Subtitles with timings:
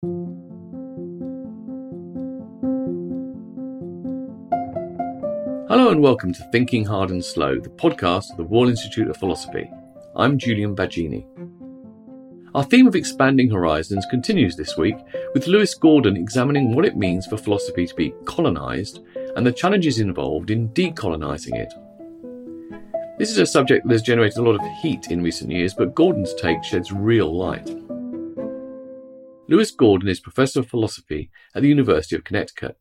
[0.00, 0.10] Hello
[5.90, 9.68] and welcome to Thinking Hard and Slow, the podcast of the Royal Institute of Philosophy.
[10.14, 11.26] I'm Julian Baggini.
[12.54, 14.94] Our theme of expanding horizons continues this week
[15.34, 19.00] with Lewis Gordon examining what it means for philosophy to be colonised
[19.34, 21.74] and the challenges involved in decolonising it.
[23.18, 25.96] This is a subject that has generated a lot of heat in recent years, but
[25.96, 27.68] Gordon's take sheds real light.
[29.50, 32.76] Lewis Gordon is Professor of Philosophy at the University of Connecticut.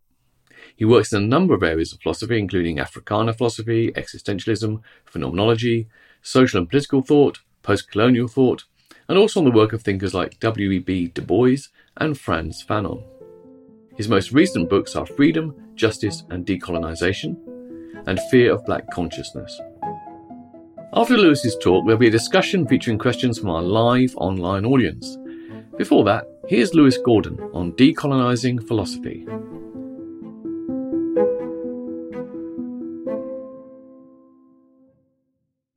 [0.75, 5.87] He works in a number of areas of philosophy, including Africana philosophy, existentialism, phenomenology,
[6.21, 8.65] social and political thought, post colonial thought,
[9.07, 11.07] and also on the work of thinkers like W.E.B.
[11.07, 13.01] Du Bois and Frantz Fanon.
[13.95, 17.37] His most recent books are Freedom, Justice and Decolonization,
[18.07, 19.57] and Fear of Black Consciousness.
[20.91, 25.17] After Lewis's talk, there'll be a discussion featuring questions from our live online audience.
[25.77, 29.25] Before that, here's Lewis Gordon on decolonizing philosophy.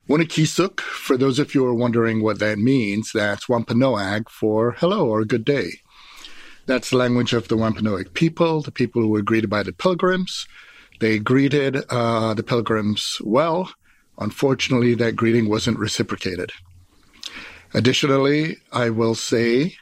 [0.09, 5.09] Winnikisuk, for those of you who are wondering what that means, that's Wampanoag for hello
[5.09, 5.71] or good day.
[6.67, 10.47] That's the language of the Wampanoag people, the people who were greeted by the pilgrims.
[11.01, 13.73] They greeted uh, the pilgrims well.
[14.19, 16.53] Unfortunately, that greeting wasn't reciprocated.
[17.73, 19.77] Additionally, I will say,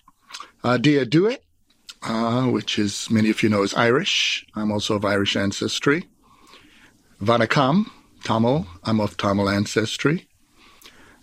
[0.64, 1.38] uh, Dia duit,
[2.02, 4.44] uh, which is many of you know is Irish.
[4.54, 6.06] I'm also of Irish ancestry.
[7.20, 7.90] Vanakam,
[8.24, 8.66] Tamil.
[8.84, 10.28] I'm of Tamil ancestry.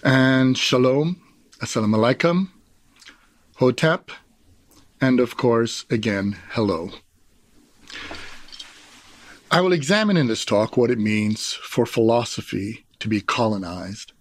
[0.03, 1.22] And Shalom,
[1.61, 2.50] Assalamu alaikum,
[3.58, 4.11] Hotep,
[5.02, 6.92] and of course, again, hello.
[9.49, 14.11] I will examine in this talk what it means for philosophy to be colonized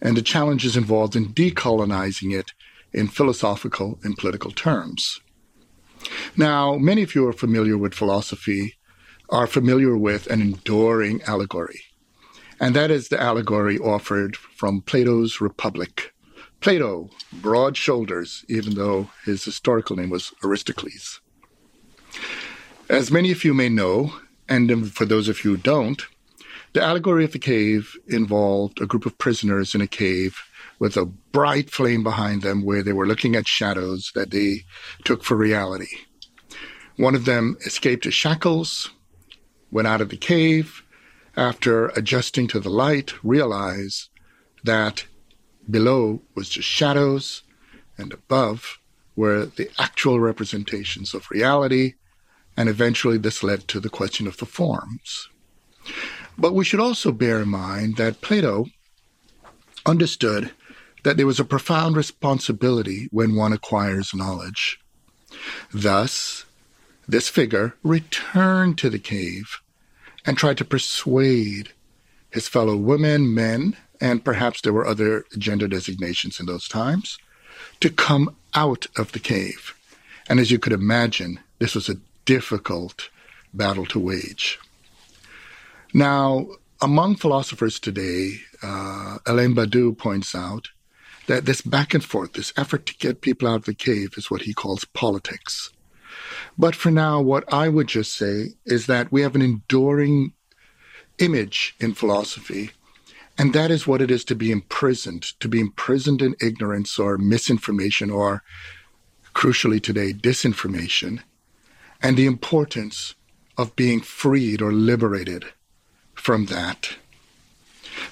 [0.00, 2.52] and the challenges involved in decolonizing it
[2.92, 5.20] in philosophical and political terms.
[6.36, 8.74] Now, many of you are familiar with philosophy,
[9.30, 11.80] are familiar with an enduring allegory.
[12.60, 16.12] And that is the allegory offered from Plato's Republic.
[16.60, 21.20] Plato, broad shoulders, even though his historical name was Aristocles.
[22.88, 24.14] As many of you may know,
[24.48, 26.06] and for those of you who don't,
[26.72, 30.38] the allegory of the cave involved a group of prisoners in a cave
[30.78, 34.60] with a bright flame behind them where they were looking at shadows that they
[35.04, 35.96] took for reality.
[36.96, 38.90] One of them escaped his shackles,
[39.70, 40.82] went out of the cave,
[41.36, 44.08] after adjusting to the light, realized
[44.64, 45.06] that
[45.70, 47.42] below was just shadows
[47.96, 48.78] and above
[49.16, 51.94] were the actual representations of reality.
[52.56, 55.28] And eventually, this led to the question of the forms.
[56.36, 58.66] But we should also bear in mind that Plato
[59.86, 60.52] understood
[61.02, 64.80] that there was a profound responsibility when one acquires knowledge.
[65.72, 66.44] Thus,
[67.08, 69.60] this figure returned to the cave
[70.24, 71.72] and tried to persuade
[72.30, 77.18] his fellow women, men, and perhaps there were other gender designations in those times,
[77.80, 79.74] to come out of the cave.
[80.28, 83.10] And as you could imagine, this was a difficult
[83.52, 84.58] battle to wage.
[85.92, 86.48] Now,
[86.80, 90.68] among philosophers today, uh, Alain Badiou points out
[91.26, 94.30] that this back and forth, this effort to get people out of the cave, is
[94.30, 95.70] what he calls politics.
[96.58, 100.32] But for now, what I would just say is that we have an enduring
[101.18, 102.72] image in philosophy,
[103.38, 107.16] and that is what it is to be imprisoned, to be imprisoned in ignorance or
[107.16, 108.42] misinformation or,
[109.34, 111.20] crucially today, disinformation,
[112.02, 113.14] and the importance
[113.56, 115.46] of being freed or liberated
[116.14, 116.96] from that.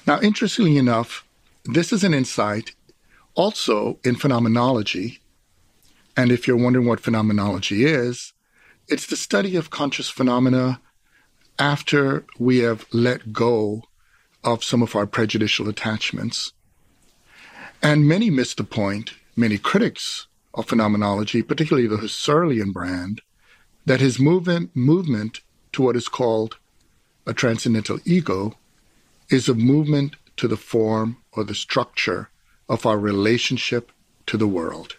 [0.07, 1.25] Now, interestingly enough,
[1.65, 2.73] this is an insight
[3.35, 5.21] also in phenomenology
[6.15, 8.33] and if you're wondering what phenomenology is,
[8.87, 10.81] it's the study of conscious phenomena
[11.57, 13.83] after we have let go
[14.43, 16.53] of some of our prejudicial attachments.
[17.81, 23.21] And many miss the point, many critics of phenomenology, particularly the Husserlian brand,
[23.85, 25.39] that his movement, movement
[25.73, 26.57] to what is called
[27.25, 28.57] a transcendental ego
[29.29, 32.29] is a movement to the form or the structure
[32.69, 33.91] of our relationship
[34.27, 34.97] to the world.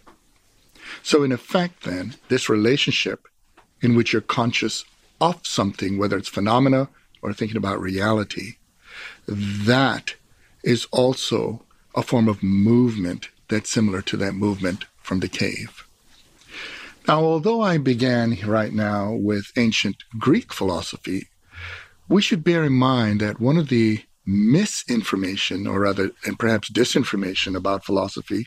[1.02, 3.26] So, in effect, then, this relationship
[3.80, 4.84] in which you're conscious
[5.20, 6.88] of something, whether it's phenomena
[7.22, 8.56] or thinking about reality,
[9.26, 10.14] that
[10.62, 11.62] is also
[11.94, 15.86] a form of movement that's similar to that movement from the cave.
[17.08, 21.28] Now, although I began right now with ancient Greek philosophy,
[22.08, 27.56] we should bear in mind that one of the misinformation, or rather, and perhaps disinformation
[27.56, 28.46] about philosophy,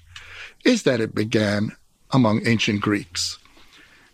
[0.64, 1.76] is that it began
[2.12, 3.38] among ancient Greeks.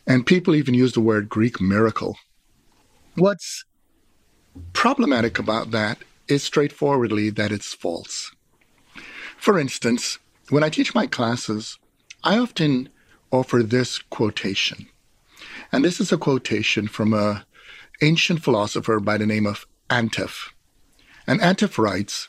[0.08, 2.18] And people even use the word Greek miracle.
[3.16, 3.66] What's
[4.74, 8.32] problematic about that is straightforwardly that it's false.
[9.38, 10.18] For instance,
[10.50, 11.78] when I teach my classes,
[12.24, 12.90] I often
[13.32, 14.88] offer this quotation.
[15.72, 17.42] And this is a quotation from an
[18.02, 20.50] ancient philosopher by the name of Antef.
[21.28, 22.28] And Antef writes,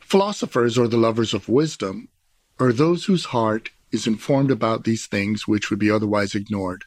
[0.00, 2.08] Philosophers or the lovers of wisdom
[2.58, 6.84] are those whose heart is informed about these things which would be otherwise ignored.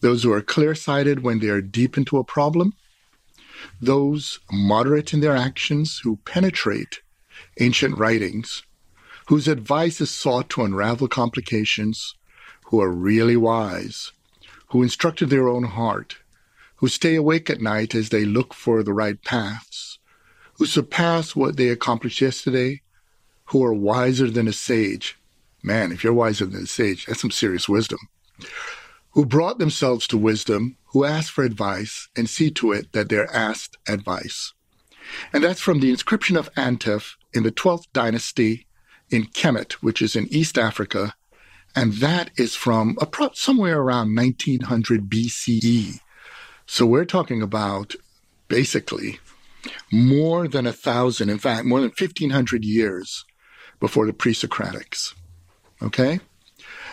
[0.00, 2.74] Those who are clear sighted when they are deep into a problem,
[3.80, 7.00] those moderate in their actions who penetrate
[7.60, 8.62] ancient writings,
[9.26, 12.14] whose advice is sought to unravel complications,
[12.66, 14.12] who are really wise,
[14.68, 16.18] who instructed their own heart,
[16.76, 19.87] who stay awake at night as they look for the right paths,
[20.58, 22.82] who surpass what they accomplished yesterday,
[23.46, 25.18] who are wiser than a sage.
[25.62, 27.98] Man, if you're wiser than a sage, that's some serious wisdom.
[29.12, 33.34] Who brought themselves to wisdom, who ask for advice and see to it that they're
[33.34, 34.52] asked advice.
[35.32, 38.66] And that's from the inscription of Antef in the 12th dynasty
[39.10, 41.14] in Kemet, which is in East Africa.
[41.74, 42.96] And that is from
[43.34, 46.00] somewhere around 1900 BCE.
[46.66, 47.94] So we're talking about
[48.48, 49.20] basically
[49.92, 53.24] more than a thousand, in fact, more than 1500 years
[53.80, 55.14] before the pre Socratics.
[55.82, 56.20] Okay?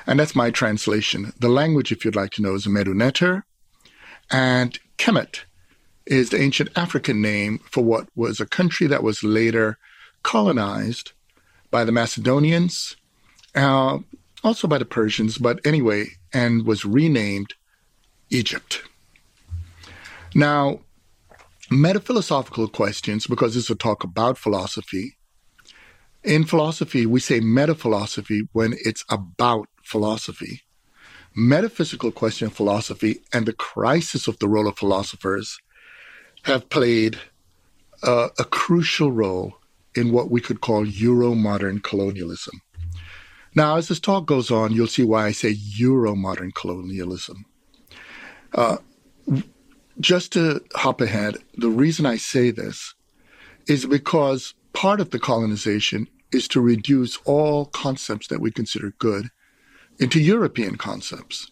[0.07, 1.33] And that's my translation.
[1.39, 3.43] The language, if you'd like to know, is Medu
[4.31, 5.41] And Kemet
[6.05, 9.77] is the ancient African name for what was a country that was later
[10.21, 11.13] colonized
[11.71, 12.95] by the Macedonians,
[13.55, 13.97] uh,
[14.43, 17.55] also by the Persians, but anyway, and was renamed
[18.29, 18.83] Egypt.
[20.35, 20.81] Now,
[21.71, 25.17] metaphilosophical questions, because it's a talk about philosophy.
[26.23, 30.61] In philosophy, we say metaphilosophy when it's about philosophy.
[31.35, 35.59] Metaphysical question of philosophy and the crisis of the role of philosophers
[36.43, 37.19] have played
[38.03, 39.57] uh, a crucial role
[39.95, 42.61] in what we could call Euro modern colonialism.
[43.55, 47.45] Now, as this talk goes on, you'll see why I say Euro modern colonialism.
[48.53, 48.77] Uh,
[49.99, 52.93] just to hop ahead, the reason I say this
[53.67, 59.29] is because part of the colonization is to reduce all concepts that we consider good
[59.99, 61.49] into European concepts.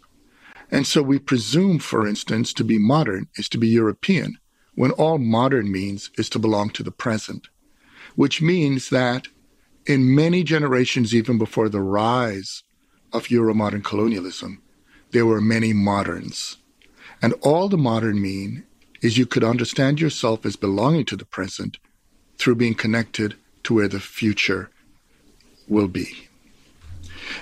[0.70, 4.38] And so we presume, for instance, to be modern is to be European,
[4.76, 7.48] when all modern means is to belong to the present,
[8.16, 9.28] which means that
[9.86, 12.64] in many generations, even before the rise
[13.12, 14.62] of Euro-modern colonialism,
[15.12, 16.58] there were many moderns.
[17.24, 18.66] And all the modern mean
[19.02, 21.78] is you could understand yourself as belonging to the present
[22.38, 24.70] through being connected to where the future
[25.70, 26.28] will be.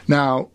[0.08, 0.52] Now,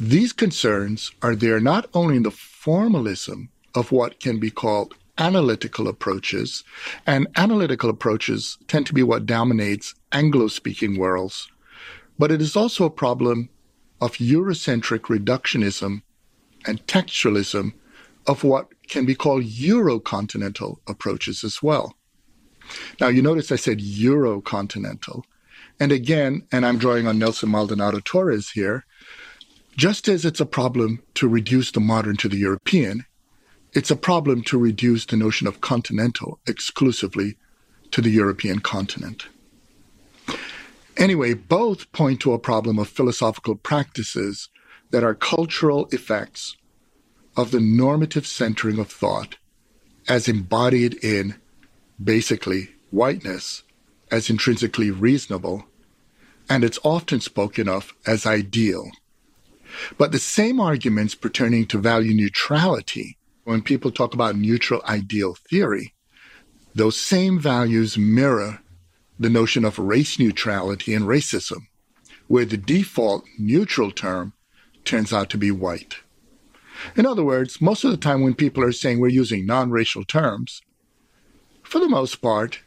[0.00, 5.86] these concerns are there not only in the formalism of what can be called analytical
[5.86, 6.64] approaches,
[7.06, 11.48] and analytical approaches tend to be what dominates Anglo speaking worlds,
[12.18, 13.48] but it is also a problem
[14.00, 16.02] of Eurocentric reductionism
[16.66, 17.74] and textualism
[18.28, 21.96] of what can be called Eurocontinental approaches as well.
[23.00, 25.22] Now, you notice I said Eurocontinental.
[25.80, 28.84] And again, and I'm drawing on Nelson Maldonado Torres here,
[29.76, 33.06] just as it's a problem to reduce the modern to the European,
[33.72, 37.36] it's a problem to reduce the notion of continental exclusively
[37.92, 39.26] to the European continent.
[40.96, 44.48] Anyway, both point to a problem of philosophical practices
[44.90, 46.57] that are cultural effects
[47.38, 49.36] of the normative centering of thought
[50.08, 51.36] as embodied in
[52.02, 53.62] basically whiteness
[54.10, 55.64] as intrinsically reasonable,
[56.50, 58.90] and it's often spoken of as ideal.
[59.96, 65.94] But the same arguments pertaining to value neutrality, when people talk about neutral ideal theory,
[66.74, 68.60] those same values mirror
[69.16, 71.68] the notion of race neutrality and racism,
[72.26, 74.32] where the default neutral term
[74.84, 75.98] turns out to be white.
[76.96, 80.04] In other words, most of the time when people are saying we're using non racial
[80.04, 80.62] terms,
[81.62, 82.60] for the most part,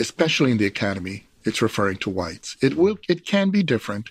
[0.00, 2.56] especially in the academy, it's referring to whites.
[2.60, 4.10] It will it can be different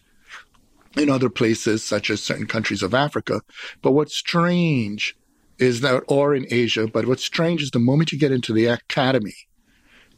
[0.95, 3.41] in other places, such as certain countries of Africa.
[3.81, 5.15] But what's strange
[5.59, 8.65] is that, or in Asia, but what's strange is the moment you get into the
[8.65, 9.36] academy,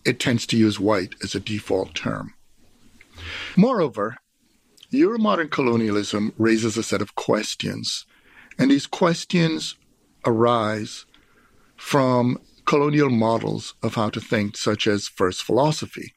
[0.05, 2.33] it tends to use white as a default term.
[3.55, 4.17] Moreover,
[4.91, 8.05] Euromodern colonialism raises a set of questions
[8.59, 9.75] and these questions
[10.25, 11.05] arise
[11.77, 16.13] from colonial models of how to think, such as first philosophy.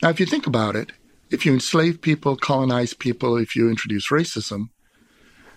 [0.00, 0.92] Now, if you think about it,
[1.30, 4.70] if you enslave people, colonize people, if you introduce racism,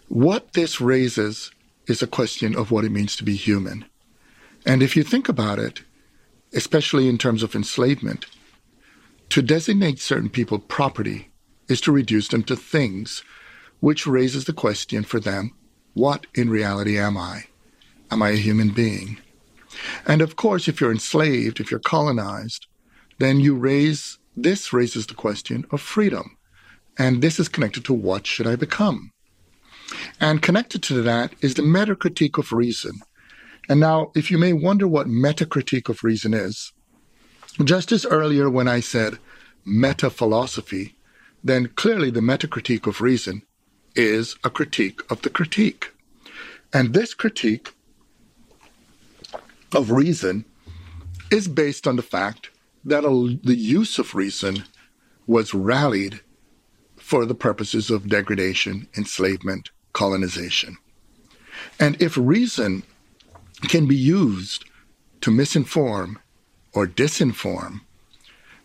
[0.09, 1.51] what this raises
[1.87, 3.85] is a question of what it means to be human.
[4.65, 5.81] And if you think about it,
[6.51, 8.25] especially in terms of enslavement,
[9.29, 11.29] to designate certain people property
[11.69, 13.23] is to reduce them to things,
[13.79, 15.53] which raises the question for them
[15.93, 17.45] what in reality am I?
[18.09, 19.17] Am I a human being?
[20.05, 22.67] And of course, if you're enslaved, if you're colonized,
[23.19, 26.37] then you raise this raises the question of freedom.
[26.97, 29.11] And this is connected to what should I become?
[30.19, 33.01] And connected to that is the metacritique of reason.
[33.69, 36.71] And now, if you may wonder what metacritique of reason is,
[37.63, 39.19] just as earlier when I said
[39.65, 40.95] meta philosophy,
[41.43, 43.43] then clearly the metacritique of reason
[43.95, 45.93] is a critique of the critique.
[46.73, 47.73] And this critique
[49.73, 50.45] of reason
[51.31, 52.49] is based on the fact
[52.83, 54.63] that a, the use of reason
[55.27, 56.21] was rallied
[56.97, 60.77] for the purposes of degradation, enslavement, colonization.
[61.79, 62.83] And if reason
[63.63, 64.65] can be used
[65.21, 66.15] to misinform
[66.73, 67.81] or disinform,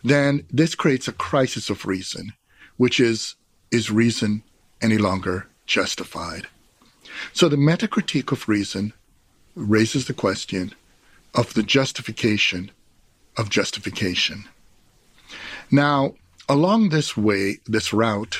[0.03, 2.33] then this creates a crisis of reason,
[2.77, 3.35] which is
[3.69, 4.43] is reason
[4.81, 6.47] any longer justified?
[7.33, 8.93] So the metacritique of reason
[9.55, 10.73] raises the question
[11.33, 12.71] of the justification
[13.37, 14.45] of justification.
[15.71, 16.15] Now,
[16.49, 18.39] along this way, this route,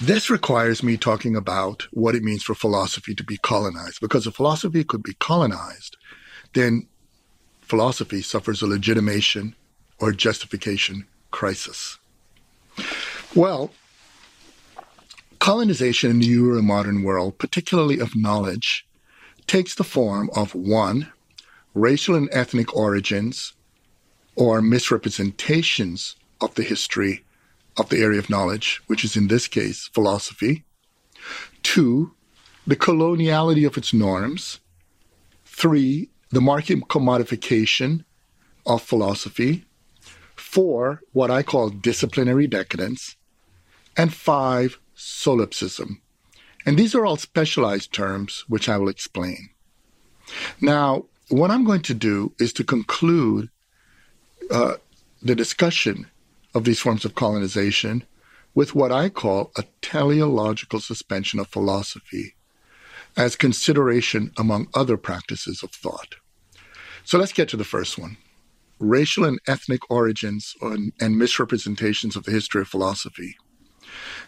[0.00, 4.00] this requires me talking about what it means for philosophy to be colonized.
[4.00, 5.96] Because if philosophy could be colonized,
[6.52, 6.86] then
[7.62, 9.54] philosophy suffers a legitimation
[9.98, 11.98] or justification crisis.
[13.34, 13.70] Well,
[15.36, 18.86] colonization in the Euro-modern world, particularly of knowledge,
[19.46, 21.12] takes the form of one,
[21.74, 23.52] racial and ethnic origins
[24.34, 27.24] or misrepresentations of the history
[27.76, 30.64] of the area of knowledge, which is in this case philosophy.
[31.62, 32.12] Two,
[32.66, 34.60] the coloniality of its norms.
[35.44, 38.04] Three, the market commodification
[38.66, 39.64] of philosophy.
[40.34, 43.16] Four, what I call disciplinary decadence.
[43.96, 46.02] And five, solipsism.
[46.64, 49.50] And these are all specialized terms, which I will explain.
[50.60, 53.50] Now, what I'm going to do is to conclude
[54.50, 54.74] uh,
[55.22, 56.06] the discussion
[56.54, 58.04] of these forms of colonization
[58.54, 62.34] with what I call a teleological suspension of philosophy
[63.16, 66.16] as consideration among other practices of thought.
[67.04, 68.16] So let's get to the first one
[68.78, 73.36] racial and ethnic origins and misrepresentations of the history of philosophy.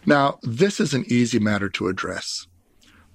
[0.06, 2.46] Now, this is an easy matter to address.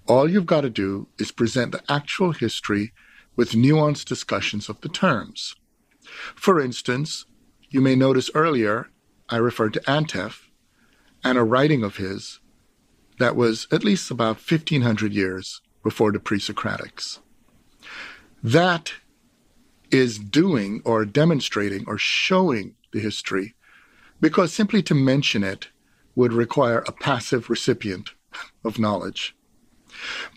[0.08, 2.92] All you've got to do is present the actual history
[3.36, 5.56] with nuanced discussions of the terms.
[6.36, 7.26] For instance,
[7.70, 8.90] you may notice earlier
[9.30, 10.42] I referred to Antef
[11.24, 12.40] and a writing of his
[13.20, 17.20] that was at least about 1500 years before the pre Socratics.
[18.44, 18.94] That
[19.92, 23.56] is doing or demonstrating or showing the history
[24.20, 25.70] because simply to mention it
[26.16, 28.12] would require a passive recipient
[28.64, 29.36] of knowledge.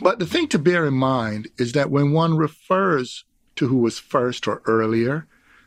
[0.00, 3.24] But the thing to bear in mind is that when one refers
[3.56, 5.26] to who was first or earlier,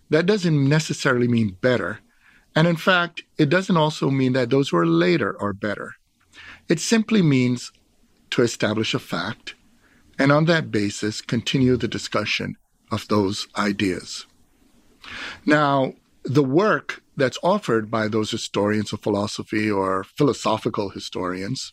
[0.10, 2.00] that doesn't necessarily mean better.
[2.56, 5.96] And in fact, it doesn't also mean that those who are later are better.
[6.68, 7.72] It simply means
[8.32, 9.56] to establish a fact
[10.20, 12.58] and on that basis continue the discussion
[12.92, 14.26] of those ideas.
[15.46, 21.72] Now, the work that's offered by those historians of philosophy or philosophical historians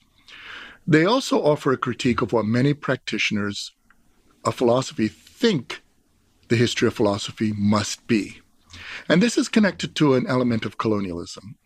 [0.86, 3.72] they also offer a critique of what many practitioners
[4.44, 5.82] of philosophy think
[6.48, 8.40] the history of philosophy must be.
[9.08, 11.56] And this is connected to an element of colonialism.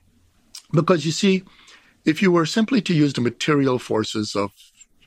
[0.72, 1.42] Because you see,
[2.06, 4.52] if you were simply to use the material forces of,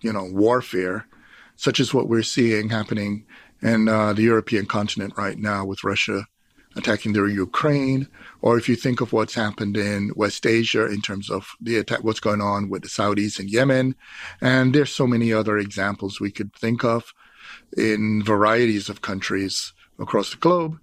[0.02, 1.08] you know, warfare,
[1.56, 3.26] such as what we're seeing happening
[3.64, 6.26] in uh, the European continent right now with Russia
[6.76, 8.08] attacking the Ukraine,
[8.42, 12.04] or if you think of what's happened in West Asia in terms of the attack,
[12.04, 13.96] what's going on with the Saudis in Yemen,
[14.42, 17.14] and there's so many other examples we could think of
[17.78, 20.80] in varieties of countries across the globe.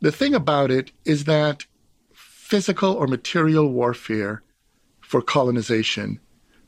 [0.00, 1.66] The thing about it is that
[2.14, 4.42] physical or material warfare
[5.00, 6.20] for colonization,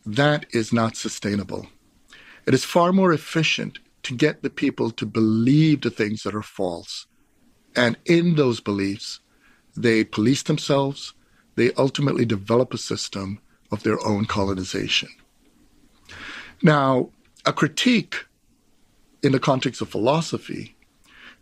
[0.04, 1.69] that is not sustainable.
[2.47, 6.42] It is far more efficient to get the people to believe the things that are
[6.42, 7.07] false
[7.77, 9.21] and in those beliefs,
[9.77, 11.15] they police themselves.
[11.57, 15.09] They ultimately develop a system of their own colonization.
[16.62, 17.11] Now,
[17.47, 18.27] a critique
[19.23, 20.77] in the context of philosophy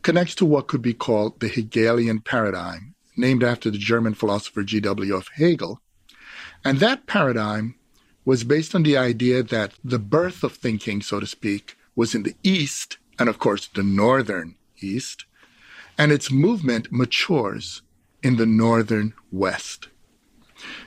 [0.02, 5.28] connects to what could be called the Hegelian paradigm, named after the German philosopher G.W.F.
[5.34, 5.80] Hegel.
[6.64, 7.74] And that paradigm
[8.24, 12.22] was based on the idea that the birth of thinking, so to speak, was in
[12.22, 15.24] the East, and of course, the Northern East,
[15.98, 17.82] and its movement matures
[18.22, 19.88] in the Northern West.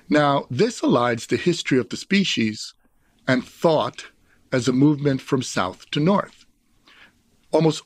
[0.10, 2.74] Now, this aligns the history of the species
[3.28, 4.06] and thought
[4.52, 6.46] as a movement from south to north.
[7.52, 7.84] Almost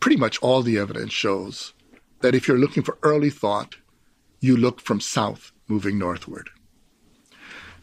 [0.00, 1.74] pretty much all the evidence shows
[2.20, 3.76] that if you're looking for early thought,
[4.40, 6.50] you look from south moving northward.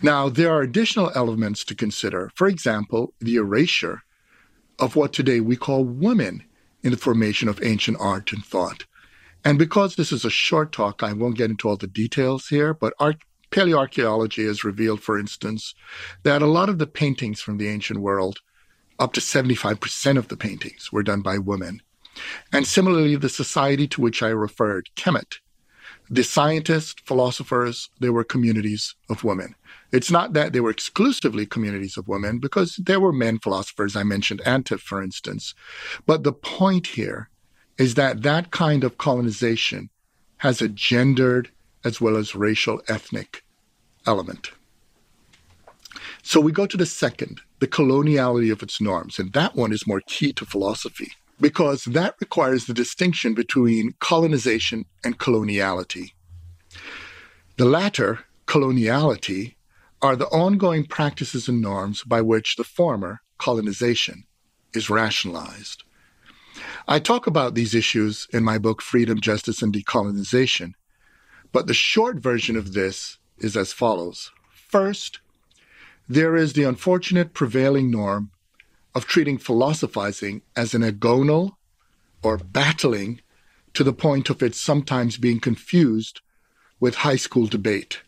[0.01, 2.31] Now, there are additional elements to consider.
[2.35, 4.01] For example, the erasure
[4.77, 6.43] of what today we call women
[6.85, 8.85] in the formation of ancient art and thought.
[9.43, 12.75] And because this is a short talk, I won't get into all the details here,
[12.75, 13.17] but art,
[13.49, 15.73] paleoarchaeology has revealed, for instance,
[16.21, 18.39] that a lot of the paintings from the ancient world,
[18.99, 21.81] up to 75% of the paintings, were done by women.
[22.53, 25.39] And similarly, the society to which I referred, Kemet,
[26.09, 29.55] the scientists, philosophers, they were communities of women.
[29.91, 33.95] It's not that they were exclusively communities of women, because there were men philosophers.
[33.95, 35.53] I mentioned Antef, for instance.
[36.05, 37.29] But the point here
[37.77, 39.89] is that that kind of colonization
[40.37, 41.49] has a gendered
[41.83, 43.43] as well as racial ethnic
[44.05, 44.51] element.
[46.23, 49.87] So we go to the second, the coloniality of its norms, and that one is
[49.87, 56.11] more key to philosophy because that requires the distinction between colonization and coloniality.
[57.57, 59.55] The latter, coloniality,
[60.01, 64.25] are the ongoing practices and norms by which the former, colonization,
[64.73, 65.83] is rationalized.
[66.87, 70.73] I talk about these issues in my book, Freedom, Justice, and Decolonization,
[71.51, 74.31] but the short version of this is as follows.
[74.51, 75.19] First,
[76.07, 78.31] there is the unfortunate prevailing norm
[78.95, 81.57] of treating philosophizing as an agonal
[82.23, 83.21] or battling
[83.73, 86.21] to the point of it sometimes being confused
[86.79, 88.01] with high school debate.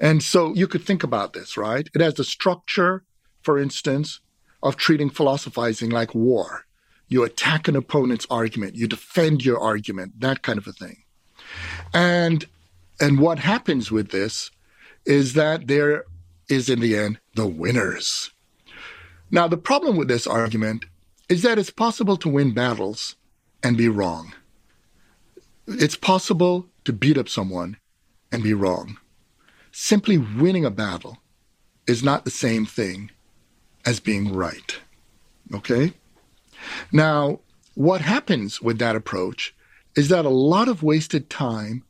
[0.00, 1.88] And so you could think about this, right?
[1.94, 3.04] It has the structure,
[3.42, 4.20] for instance,
[4.62, 6.66] of treating philosophizing like war.
[7.06, 11.04] You attack an opponent's argument, you defend your argument, that kind of a thing.
[11.94, 12.46] And
[13.00, 14.50] and what happens with this
[15.04, 16.04] is that there
[16.48, 18.30] is in the end the winners.
[19.34, 20.84] Now, the problem with this argument
[21.30, 23.16] is that it's possible to win battles
[23.62, 24.34] and be wrong.
[25.66, 27.78] It's possible to beat up someone
[28.30, 28.98] and be wrong.
[29.70, 31.16] Simply winning a battle
[31.86, 33.10] is not the same thing
[33.86, 34.78] as being right.
[35.54, 35.94] Okay?
[36.92, 37.40] Now,
[37.74, 39.54] what happens with that approach
[39.96, 41.84] is that a lot of wasted time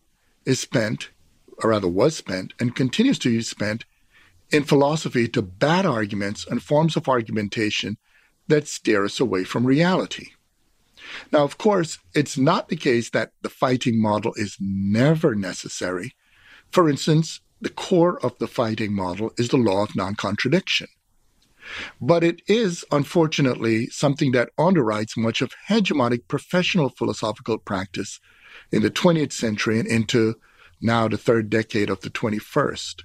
[0.46, 1.10] is spent,
[1.58, 3.84] or rather was spent, and continues to be spent
[4.52, 7.96] in philosophy to bad arguments and forms of argumentation
[8.48, 10.28] that steer us away from reality.
[11.32, 16.14] Now, of course, it's not the case that the fighting model is never necessary.
[16.70, 20.88] For instance, the core of the fighting model is the law of non contradiction.
[22.00, 28.20] But it is, unfortunately, something that underwrites much of hegemonic professional philosophical practice
[28.72, 30.34] in the 20th century and into
[30.80, 33.02] now the third decade of the 21st.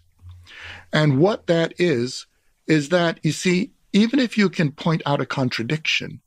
[0.93, 2.25] And what that is,
[2.67, 6.21] is that, you see, even if you can point out a contradiction,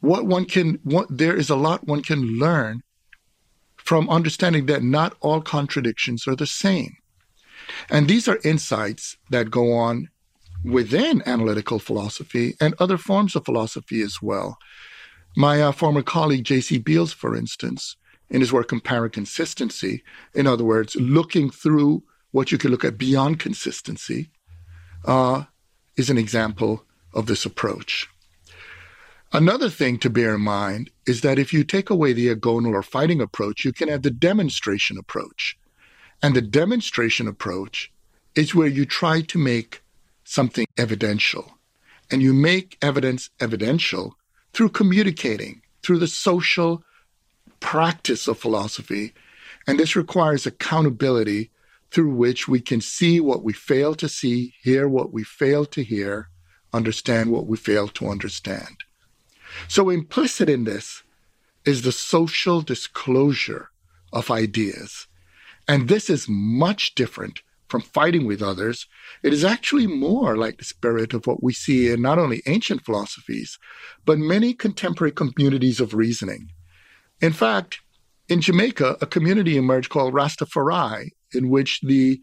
[0.00, 2.82] what one can, what, there is a lot one can learn
[3.76, 6.96] from understanding that not all contradictions are the same.
[7.90, 10.08] And these are insights that go on
[10.64, 14.58] within analytical philosophy and other forms of philosophy as well.
[15.36, 16.78] My uh, former colleague, J.C.
[16.78, 17.96] Beals, for instance,
[18.30, 20.02] in his work Comparing Consistency,
[20.34, 22.02] in other words, looking through
[22.34, 24.28] what you could look at beyond consistency,
[25.04, 25.44] uh,
[25.96, 28.08] is an example of this approach.
[29.32, 32.82] Another thing to bear in mind is that if you take away the agonal or
[32.82, 35.56] fighting approach, you can have the demonstration approach.
[36.24, 37.92] And the demonstration approach
[38.34, 39.80] is where you try to make
[40.24, 41.52] something evidential.
[42.10, 44.16] And you make evidence evidential
[44.52, 46.82] through communicating, through the social
[47.60, 49.14] practice of philosophy.
[49.68, 51.52] And this requires accountability
[51.94, 55.84] through which we can see what we fail to see, hear what we fail to
[55.84, 56.28] hear,
[56.72, 58.76] understand what we fail to understand.
[59.68, 61.04] So, implicit in this
[61.64, 63.70] is the social disclosure
[64.12, 65.06] of ideas.
[65.68, 68.88] And this is much different from fighting with others.
[69.22, 72.84] It is actually more like the spirit of what we see in not only ancient
[72.84, 73.56] philosophies,
[74.04, 76.50] but many contemporary communities of reasoning.
[77.20, 77.78] In fact,
[78.28, 82.20] in Jamaica, a community emerged called Rastafari in which the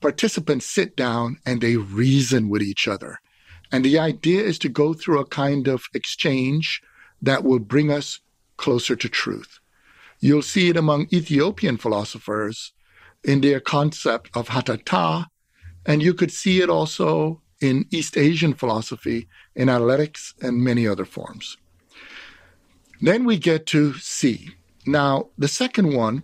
[0.00, 3.20] participants sit down and they reason with each other.
[3.72, 6.82] And the idea is to go through a kind of exchange
[7.22, 8.20] that will bring us
[8.56, 9.58] closer to truth.
[10.20, 12.72] You'll see it among Ethiopian philosophers
[13.22, 15.26] in their concept of hatata
[15.86, 21.04] And you could see it also in East Asian philosophy, in athletics, and many other
[21.04, 21.56] forms.
[23.00, 24.50] Then we get to C.
[24.86, 26.22] Now, the second one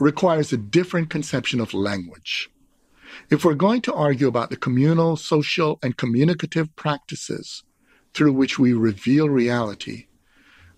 [0.00, 2.50] requires a different conception of language.
[3.30, 7.62] If we're going to argue about the communal, social, and communicative practices
[8.14, 10.06] through which we reveal reality,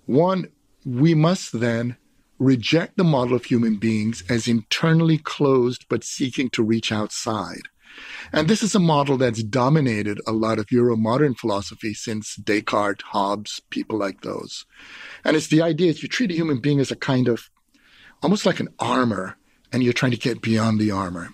[0.07, 0.49] one,
[0.85, 1.97] we must then
[2.39, 7.63] reject the model of human beings as internally closed but seeking to reach outside.
[8.33, 13.03] And this is a model that's dominated a lot of Euro modern philosophy since Descartes,
[13.05, 14.65] Hobbes, people like those.
[15.25, 17.51] And it's the idea that you treat a human being as a kind of
[18.23, 19.37] almost like an armor,
[19.73, 21.31] and you're trying to get beyond the armor.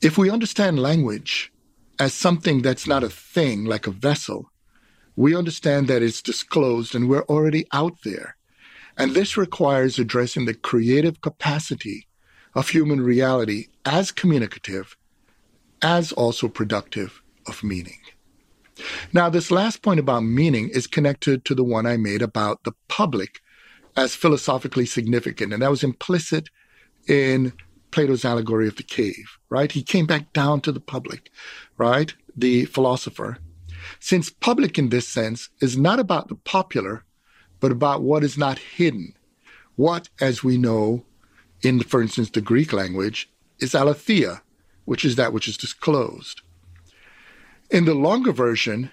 [0.00, 1.52] If we understand language
[1.98, 4.50] as something that's not a thing, like a vessel,
[5.16, 8.36] we understand that it's disclosed and we're already out there.
[8.96, 12.06] And this requires addressing the creative capacity
[12.54, 14.96] of human reality as communicative,
[15.82, 17.98] as also productive of meaning.
[19.12, 22.72] Now, this last point about meaning is connected to the one I made about the
[22.86, 23.40] public
[23.98, 26.48] as philosophically significant, and that was implicit
[27.08, 27.52] in
[27.90, 29.72] Plato's allegory of the cave, right?
[29.72, 31.32] He came back down to the public,
[31.78, 32.14] right?
[32.36, 33.38] The philosopher.
[33.98, 37.04] Since public in this sense is not about the popular,
[37.58, 39.14] but about what is not hidden.
[39.74, 41.04] What, as we know
[41.62, 44.42] in, for instance, the Greek language, is aletheia,
[44.84, 46.42] which is that which is disclosed.
[47.68, 48.92] In the longer version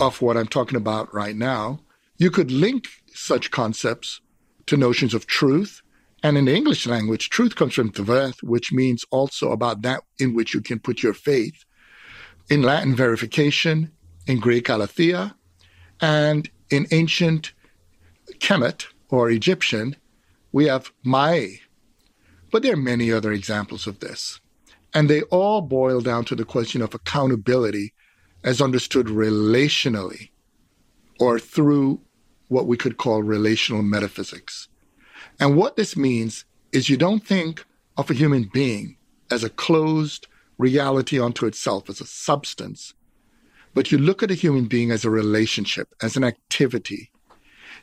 [0.00, 1.78] of what I'm talking about right now,
[2.18, 4.20] you could link such concepts
[4.66, 5.82] to notions of truth.
[6.22, 10.34] And in the English language, truth comes from tveth, which means also about that in
[10.34, 11.64] which you can put your faith.
[12.50, 13.90] In Latin, verification,
[14.26, 15.34] in Greek, aletheia,
[16.00, 17.52] and in ancient
[18.38, 19.96] Kemet or Egyptian,
[20.52, 21.60] we have Maat.
[22.50, 24.40] But there are many other examples of this.
[24.92, 27.94] And they all boil down to the question of accountability
[28.42, 30.30] as understood relationally
[31.20, 32.00] or through
[32.50, 34.68] what we could call relational metaphysics.
[35.38, 37.64] And what this means is you don't think
[37.96, 38.96] of a human being
[39.30, 40.26] as a closed
[40.58, 42.92] reality unto itself, as a substance,
[43.72, 47.12] but you look at a human being as a relationship, as an activity.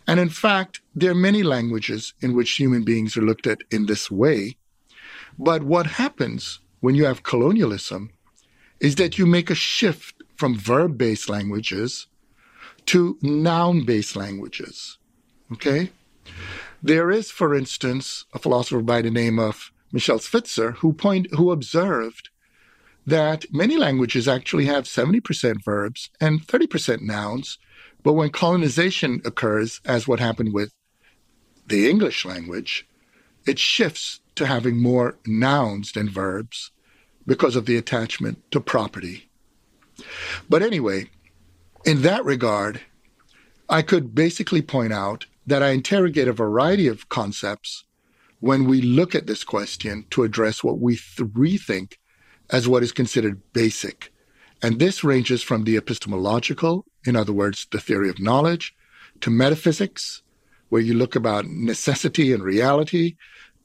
[0.05, 3.85] And in fact, there are many languages in which human beings are looked at in
[3.85, 4.57] this way.
[5.39, 8.11] But what happens when you have colonialism
[8.81, 12.07] is that you make a shift from verb based languages
[12.87, 14.97] to noun based languages.
[15.51, 15.91] Okay?
[16.81, 21.51] There is, for instance, a philosopher by the name of Michel Spitzer who point who
[21.51, 22.29] observed
[23.05, 27.57] that many languages actually have 70% verbs and 30% nouns,
[28.03, 30.73] but when colonization occurs, as what happened with
[31.65, 32.85] the English language,
[33.45, 36.71] it shifts to having more nouns than verbs
[37.25, 39.29] because of the attachment to property.
[40.49, 41.09] But anyway,
[41.85, 42.81] in that regard,
[43.69, 47.85] I could basically point out that I interrogate a variety of concepts
[48.39, 51.93] when we look at this question to address what we th- rethink
[52.49, 54.11] as what is considered basic.
[54.61, 58.75] And this ranges from the epistemological, in other words, the theory of knowledge,
[59.21, 60.21] to metaphysics,
[60.69, 63.15] where you look about necessity and reality,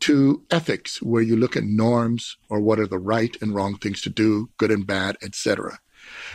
[0.00, 4.00] to ethics, where you look at norms or what are the right and wrong things
[4.02, 5.78] to do, good and bad, etc.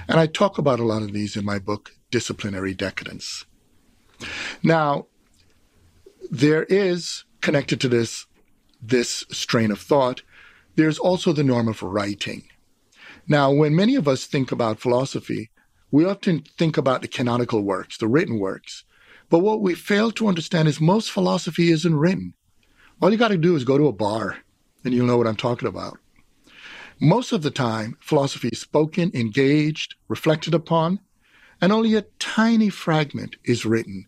[0.07, 3.45] And I talk about a lot of these in my book, Disciplinary Decadence.
[4.63, 5.07] Now,
[6.29, 8.25] there is connected to this,
[8.81, 10.21] this strain of thought,
[10.75, 12.43] there's also the norm of writing.
[13.27, 15.51] Now, when many of us think about philosophy,
[15.91, 18.83] we often think about the canonical works, the written works.
[19.29, 22.33] But what we fail to understand is most philosophy isn't written.
[23.01, 24.37] All you got to do is go to a bar
[24.83, 25.99] and you'll know what I'm talking about.
[26.99, 30.99] Most of the time, philosophy is spoken, engaged, reflected upon,
[31.61, 34.07] and only a tiny fragment is written.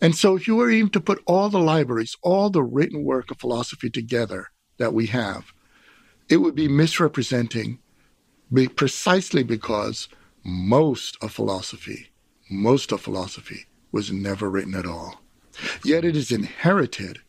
[0.00, 3.30] And so, if you were even to put all the libraries, all the written work
[3.30, 5.52] of philosophy together that we have,
[6.28, 7.78] it would be misrepresenting
[8.76, 10.08] precisely because
[10.44, 12.10] most of philosophy,
[12.50, 15.22] most of philosophy was never written at all.
[15.84, 17.20] Yet it is inherited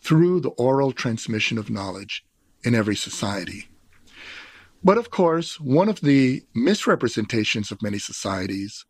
[0.00, 2.24] through the oral transmission of knowledge
[2.62, 3.68] in every society.
[4.82, 8.84] But of course, one of the misrepresentations of many societies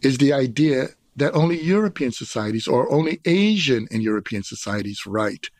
[0.00, 5.50] is the idea that only European societies or only Asian and European societies write,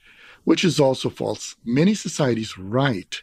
[0.45, 1.57] which is also false.
[1.65, 3.23] Many societies write.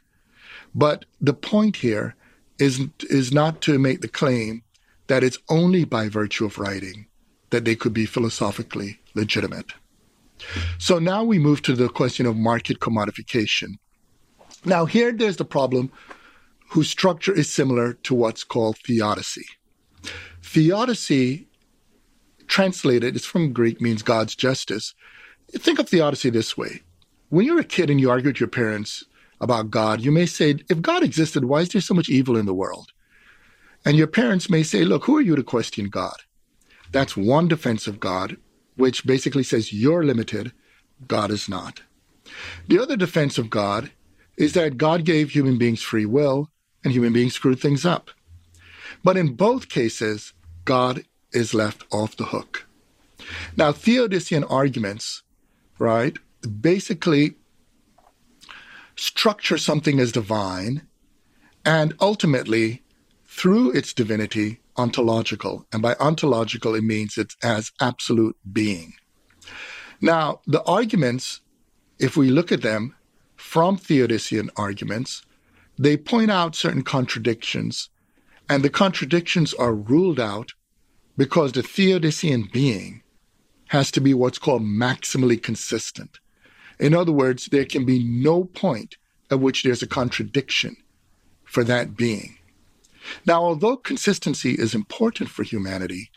[0.75, 2.15] But the point here
[2.59, 4.63] is, is not to make the claim
[5.07, 7.07] that it's only by virtue of writing
[7.49, 9.73] that they could be philosophically legitimate.
[10.77, 13.79] So now we move to the question of market commodification.
[14.65, 15.91] Now, here there's the problem
[16.69, 19.45] whose structure is similar to what's called theodicy.
[20.43, 21.47] Theodicy,
[22.47, 24.93] translated, is from Greek, means God's justice.
[25.51, 26.81] Think of theodicy this way.
[27.29, 29.03] When you're a kid and you argue with your parents
[29.41, 32.45] about God, you may say, if God existed, why is there so much evil in
[32.45, 32.91] the world?
[33.83, 36.17] And your parents may say, look, who are you to question God?
[36.91, 38.37] That's one defense of God,
[38.75, 40.51] which basically says you're limited,
[41.07, 41.81] God is not.
[42.67, 43.91] The other defense of God
[44.37, 46.49] is that God gave human beings free will
[46.83, 48.11] and human beings screwed things up.
[49.03, 50.33] But in both cases,
[50.65, 52.67] God is left off the hook.
[53.55, 55.23] Now, Theodician arguments,
[55.77, 56.17] right,
[56.61, 57.35] basically
[58.95, 60.87] structure something as divine
[61.65, 62.83] and ultimately,
[63.25, 65.65] through its divinity, ontological.
[65.71, 68.93] And by ontological, it means it's as absolute being.
[70.01, 71.41] Now, the arguments,
[71.99, 72.95] if we look at them
[73.35, 75.23] from Theodician arguments,
[75.79, 77.89] they point out certain contradictions,
[78.49, 80.51] and the contradictions are ruled out
[81.17, 83.01] because the Theodician being
[83.67, 86.19] has to be what's called maximally consistent.
[86.79, 88.97] In other words, there can be no point
[89.31, 90.75] at which there's a contradiction
[91.45, 92.37] for that being.
[93.25, 96.11] Now, although consistency is important for humanity,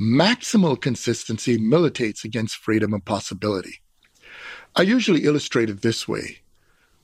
[0.00, 3.80] maximal consistency militates against freedom and possibility.
[4.76, 6.42] I usually illustrate it this way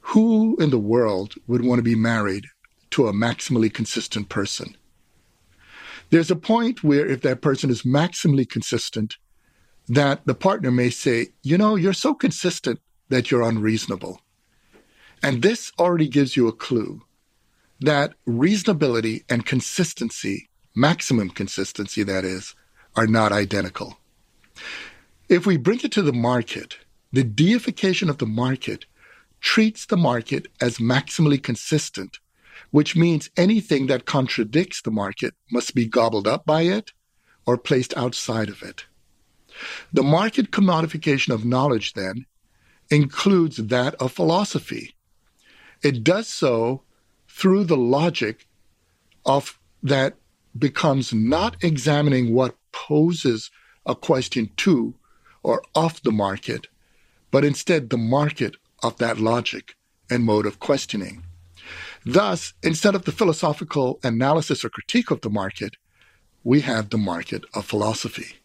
[0.03, 2.47] Who in the world would want to be married
[2.91, 4.77] to a maximally consistent person?
[6.11, 9.17] There's a point where, if that person is maximally consistent,
[9.89, 14.21] that the partner may say, You know, you're so consistent that you're unreasonable.
[15.23, 17.03] And this already gives you a clue
[17.81, 22.55] that reasonability and consistency, maximum consistency that is,
[22.97, 23.99] are not identical.
[25.29, 26.79] If we bring it to the market,
[27.13, 28.85] the deification of the market
[29.43, 32.21] treats the market as maximally consistent,
[32.71, 36.93] which means anything that contradicts the market must be gobbled up by it
[37.45, 38.87] or placed outside of it.
[39.93, 42.25] The market commodification of knowledge, then,
[42.91, 44.95] includes that of philosophy.
[45.83, 46.83] It does so
[47.29, 48.47] through the logic
[49.27, 50.15] of that
[50.57, 53.51] becomes not examining what poses
[53.85, 54.95] a question to
[55.43, 56.69] or of the market,
[57.31, 59.75] but instead the market of that logic
[60.11, 61.25] and mode of questioning.
[62.05, 65.77] Thus, instead of the philosophical analysis or critique of the market,
[66.45, 68.39] we have the market of philosophy.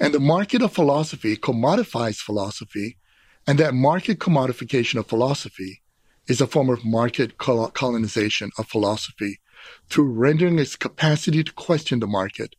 [0.00, 2.98] And the market of philosophy commodifies philosophy,
[3.46, 5.80] and that market commodification of philosophy
[6.26, 9.40] is a form of market colonization of philosophy
[9.88, 12.54] through rendering its capacity to question the market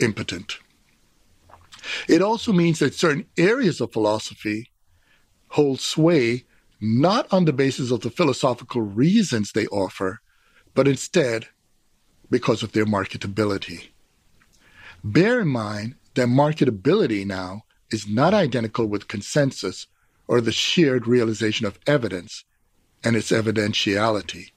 [0.00, 0.58] impotent.
[2.08, 4.70] It also means that certain areas of philosophy
[5.54, 6.44] hold sway
[6.80, 10.20] not on the basis of the philosophical reasons they offer,
[10.74, 11.46] but instead
[12.28, 13.90] because of their marketability.
[15.04, 17.62] Bear in mind that marketability now
[17.92, 19.86] is not identical with consensus
[20.26, 22.44] or the shared realization of evidence
[23.04, 24.50] and its evidentiality,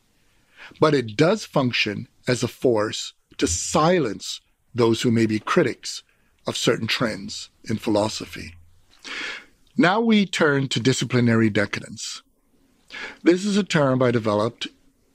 [0.79, 4.41] but it does function as a force to silence
[4.73, 6.01] those who may be critics
[6.47, 8.55] of certain trends in philosophy.
[9.79, 12.23] Now we turn to disciplinary decadence.
[13.21, 14.67] This is a term I developed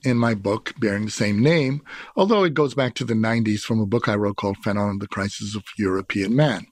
[0.05, 1.81] in my book bearing the same name,
[2.15, 5.07] although it goes back to the 90s from a book I wrote called Fanon the
[5.07, 6.67] Crisis of European Man.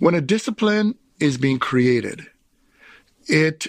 [0.00, 2.26] When a discipline is being created,
[3.28, 3.68] it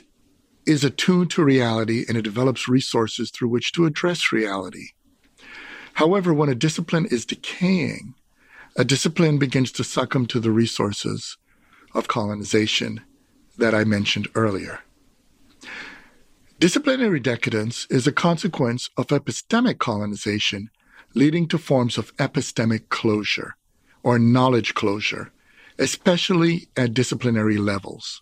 [0.66, 4.90] is attuned to reality and it develops resources through which to address reality.
[5.94, 8.16] However, when a discipline is decaying,
[8.76, 11.38] a discipline begins to succumb to the resources
[11.94, 13.02] of colonization
[13.58, 14.80] that I mentioned earlier.
[16.60, 20.70] Disciplinary decadence is a consequence of epistemic colonization
[21.14, 23.56] leading to forms of epistemic closure
[24.04, 25.32] or knowledge closure,
[25.78, 28.22] especially at disciplinary levels.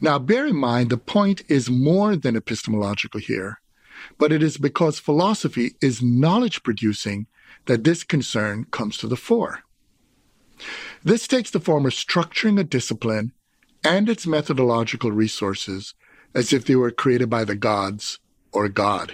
[0.00, 3.60] Now, bear in mind the point is more than epistemological here,
[4.18, 7.26] but it is because philosophy is knowledge producing
[7.66, 9.60] that this concern comes to the fore.
[11.04, 13.32] This takes the form of structuring a discipline
[13.84, 15.94] and its methodological resources
[16.34, 18.18] as if they were created by the gods
[18.52, 19.12] or God.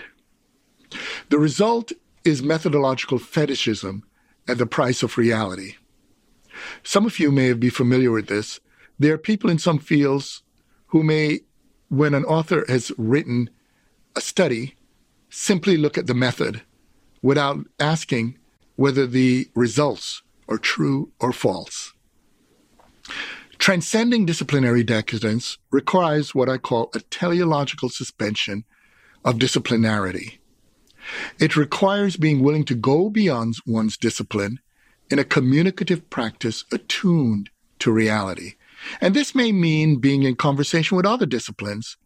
[1.31, 1.91] The result
[2.25, 4.05] is methodological fetishism
[4.47, 5.75] at the price of reality.
[6.85, 8.61] Some of you may be familiar with this.
[8.99, 10.43] There are people in some fields
[10.89, 11.41] who may,
[11.89, 13.51] when an author has written
[14.15, 14.77] a study,
[15.29, 16.63] simply look at the method
[17.23, 18.39] without asking
[18.77, 21.95] whether the results are true or false.
[23.59, 28.65] Transcending disciplinary decadence requires what I call a teleological suspension
[29.25, 30.39] of disciplinarity,
[31.39, 34.61] It requires being willing to go beyond one's discipline
[35.11, 38.55] in a communicative practice attuned to reality.
[39.01, 41.97] And this may mean being in conversation with other disciplines,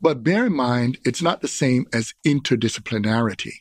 [0.00, 3.52] but bear in mind it's not the same as interdisciplinarity.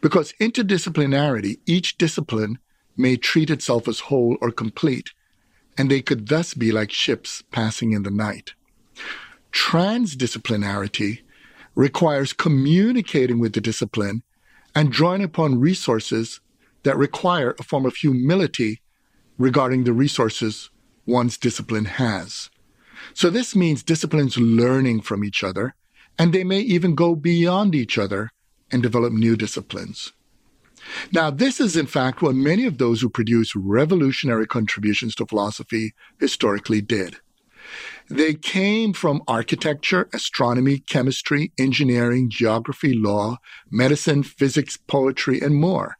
[0.00, 2.58] Because interdisciplinarity, each discipline
[2.96, 5.10] may treat itself as whole or complete,
[5.78, 8.54] and they could thus be like ships passing in the night.
[9.52, 11.20] Transdisciplinarity
[11.74, 14.22] requires communicating with the discipline
[14.74, 16.40] and drawing upon resources
[16.82, 18.80] that require a form of humility
[19.38, 20.70] regarding the resources
[21.06, 22.50] one's discipline has.
[23.14, 25.74] So this means disciplines learning from each other,
[26.18, 28.30] and they may even go beyond each other
[28.70, 30.12] and develop new disciplines.
[31.12, 35.94] Now, this is in fact what many of those who produce revolutionary contributions to philosophy
[36.18, 37.16] historically did.
[38.08, 43.38] They came from architecture, astronomy, chemistry, engineering, geography, law,
[43.70, 45.96] medicine, physics, poetry, and more.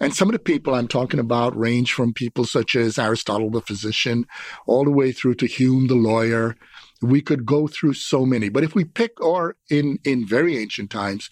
[0.00, 3.60] And some of the people I'm talking about range from people such as Aristotle the
[3.60, 4.26] physician,
[4.66, 6.56] all the way through to Hume the lawyer.
[7.02, 8.48] We could go through so many.
[8.48, 11.30] But if we pick, or in, in very ancient times,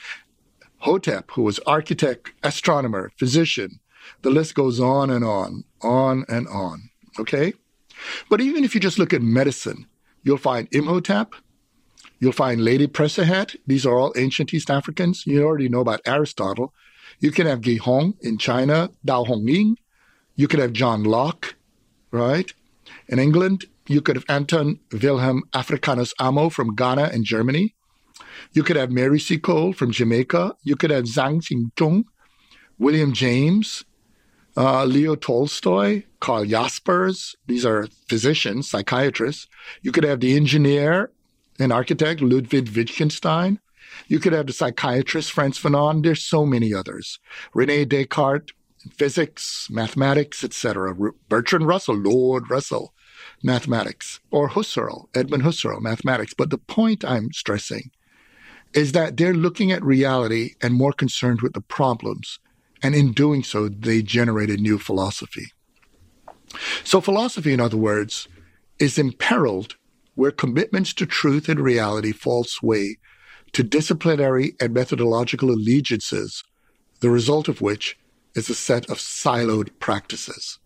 [0.86, 3.80] Hotep, who was architect, astronomer, physician,
[4.22, 6.90] the list goes on and on, on and on.
[7.18, 7.54] Okay?
[8.30, 9.86] But even if you just look at medicine,
[10.22, 11.34] you'll find Imhotep,
[12.20, 13.56] you'll find Lady Peseshet.
[13.66, 15.26] These are all ancient East Africans.
[15.26, 16.72] You already know about Aristotle.
[17.18, 19.74] You can have Ge Hong in China, Dao Hongming.
[20.34, 21.56] You could have John Locke,
[22.10, 22.52] right?
[23.08, 27.75] In England, you could have Anton Wilhelm Africanus Amo from Ghana and Germany.
[28.52, 30.54] You could have Mary Seacole from Jamaica.
[30.62, 32.04] You could have Zhang Xingzhong,
[32.78, 33.84] William James,
[34.56, 37.34] uh, Leo Tolstoy, Karl Jaspers.
[37.46, 39.46] These are physicians, psychiatrists.
[39.82, 41.10] You could have the engineer
[41.58, 43.60] and architect Ludwig Wittgenstein.
[44.08, 46.02] You could have the psychiatrist Franz Fanon.
[46.02, 47.18] There's so many others.
[47.54, 48.52] Rene Descartes,
[48.92, 50.94] physics, mathematics, etc.
[51.28, 52.92] Bertrand Russell, Lord Russell,
[53.42, 56.34] mathematics, or Husserl, Edmund Husserl, mathematics.
[56.34, 57.90] But the point I'm stressing
[58.76, 62.38] is that they're looking at reality and more concerned with the problems.
[62.82, 65.46] And in doing so, they generate a new philosophy.
[66.84, 68.28] So, philosophy, in other words,
[68.78, 69.76] is imperiled
[70.14, 72.98] where commitments to truth and reality fall sway
[73.52, 76.44] to disciplinary and methodological allegiances,
[77.00, 77.98] the result of which
[78.34, 80.58] is a set of siloed practices.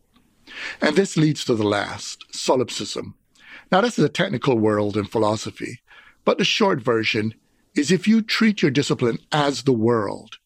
[0.81, 3.15] And this leads to the last, solipsism.
[3.71, 5.81] Now, this is a technical world in philosophy,
[6.25, 7.35] but the short version
[7.75, 10.39] is if you treat your discipline as the world,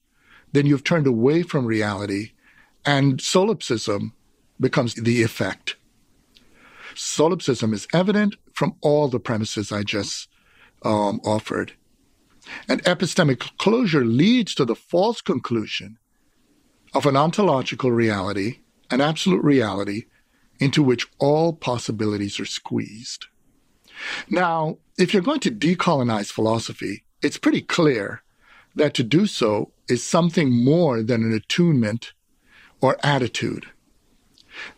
[0.52, 2.32] then you've turned away from reality
[2.84, 4.12] and solipsism
[4.60, 5.76] becomes the effect.
[6.94, 10.28] Solipsism is evident from all the premises I just
[10.84, 11.72] um, offered.
[12.68, 15.98] And epistemic closure leads to the false conclusion
[16.92, 18.60] of an ontological reality,
[18.90, 20.04] an absolute reality,
[20.60, 23.26] into which all possibilities are squeezed.
[24.28, 28.22] Now, if you're going to decolonize philosophy, it's pretty clear
[28.74, 32.12] that to do so is something more than an attunement
[32.82, 33.66] or attitude.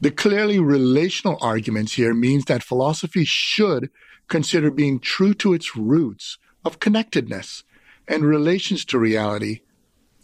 [0.01, 3.91] The clearly relational arguments here means that philosophy should
[4.29, 7.65] consider being true to its roots of connectedness
[8.07, 9.61] and relations to reality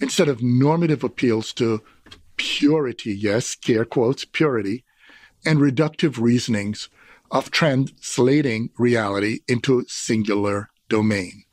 [0.01, 1.83] instead of normative appeals to
[2.37, 4.85] purity, yes, scare quotes, purity,
[5.45, 6.89] and reductive reasonings
[7.31, 11.45] of translating reality into singular domain.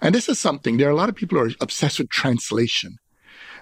[0.00, 2.98] And this is something, there are a lot of people who are obsessed with translation.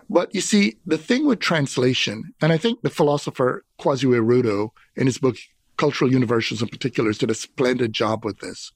[0.09, 5.07] But you see, the thing with translation, and I think the philosopher Kwasi Wiredu in
[5.07, 5.37] his book
[5.77, 8.73] Cultural Universals in Particulars did a splendid job with this.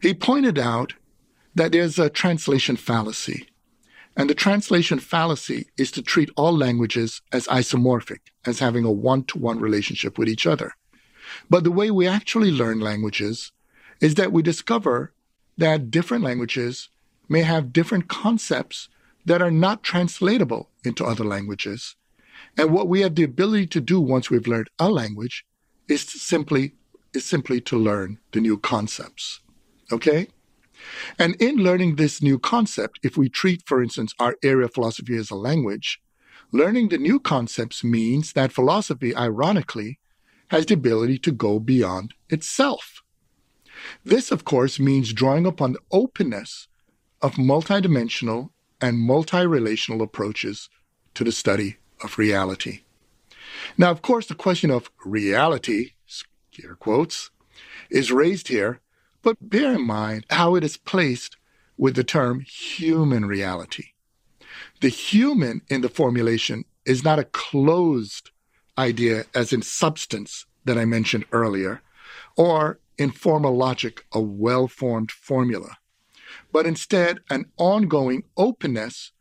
[0.00, 0.94] He pointed out
[1.54, 3.48] that there's a translation fallacy.
[4.16, 9.24] And the translation fallacy is to treat all languages as isomorphic, as having a one
[9.24, 10.72] to one relationship with each other.
[11.48, 13.52] But the way we actually learn languages
[14.00, 15.12] is that we discover
[15.60, 16.88] that different languages
[17.28, 18.88] may have different concepts
[19.26, 21.96] that are not translatable into other languages.
[22.56, 25.44] And what we have the ability to do once we've learned a language
[25.86, 26.72] is simply
[27.12, 29.40] is simply to learn the new concepts.
[29.92, 30.28] Okay?
[31.18, 35.16] And in learning this new concept, if we treat, for instance, our area of philosophy
[35.16, 36.00] as a language,
[36.52, 39.98] learning the new concepts means that philosophy, ironically,
[40.48, 42.99] has the ability to go beyond itself.
[44.04, 46.68] This, of course, means drawing upon the openness
[47.22, 48.50] of multidimensional
[48.80, 50.68] and multi-relational approaches
[51.14, 52.80] to the study of reality.
[53.76, 57.30] Now, of course, the question of reality, scare quotes,
[57.90, 58.80] is raised here
[59.22, 61.36] but bear in mind how it is placed
[61.76, 63.88] with the term human reality.
[64.80, 68.30] The human in the formulation is not a closed
[68.78, 71.82] idea, as in substance that I mentioned earlier,
[72.36, 75.78] or in formal logic, a well formed formula,
[76.52, 79.12] but instead an ongoing openness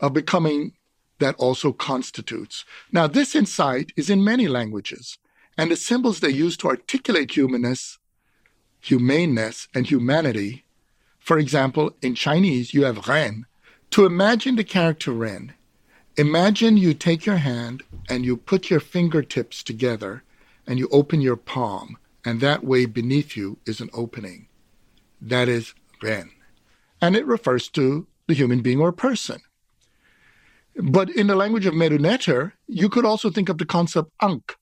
[0.00, 0.72] of becoming
[1.18, 2.64] that also constitutes.
[2.90, 5.18] Now, this insight is in many languages,
[5.58, 7.98] and the symbols they use to articulate humanness,
[8.80, 10.64] humaneness, and humanity.
[11.18, 13.44] For example, in Chinese, you have ren.
[13.90, 15.52] To imagine the character ren,
[16.16, 20.22] imagine you take your hand and you put your fingertips together
[20.66, 24.48] and you open your palm, and that way beneath you is an opening.
[25.20, 26.32] That is ren.
[27.00, 29.40] And it refers to the human being or person.
[30.74, 34.56] But in the language of Medu Neter, you could also think of the concept ankh.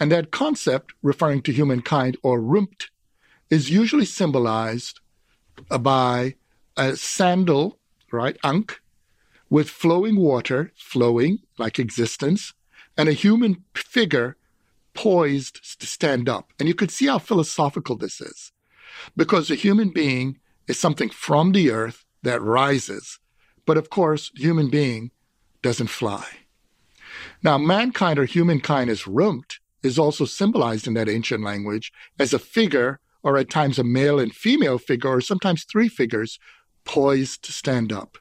[0.00, 2.88] And that concept, referring to humankind or rumpt,
[3.48, 5.00] is usually symbolized
[5.80, 6.34] by
[6.76, 7.78] a sandal,
[8.10, 8.80] right, ankh,
[9.48, 12.54] with flowing water, flowing like existence,
[12.96, 14.36] and a human figure
[14.98, 16.52] poised to stand up.
[16.58, 18.50] And you could see how philosophical this is.
[19.16, 23.20] Because a human being is something from the earth that rises.
[23.64, 25.12] But of course, human being
[25.62, 26.26] doesn't fly.
[27.44, 32.38] Now, mankind or humankind as rumpt is also symbolized in that ancient language as a
[32.40, 36.40] figure, or at times a male and female figure, or sometimes three figures,
[36.84, 38.18] poised to stand up.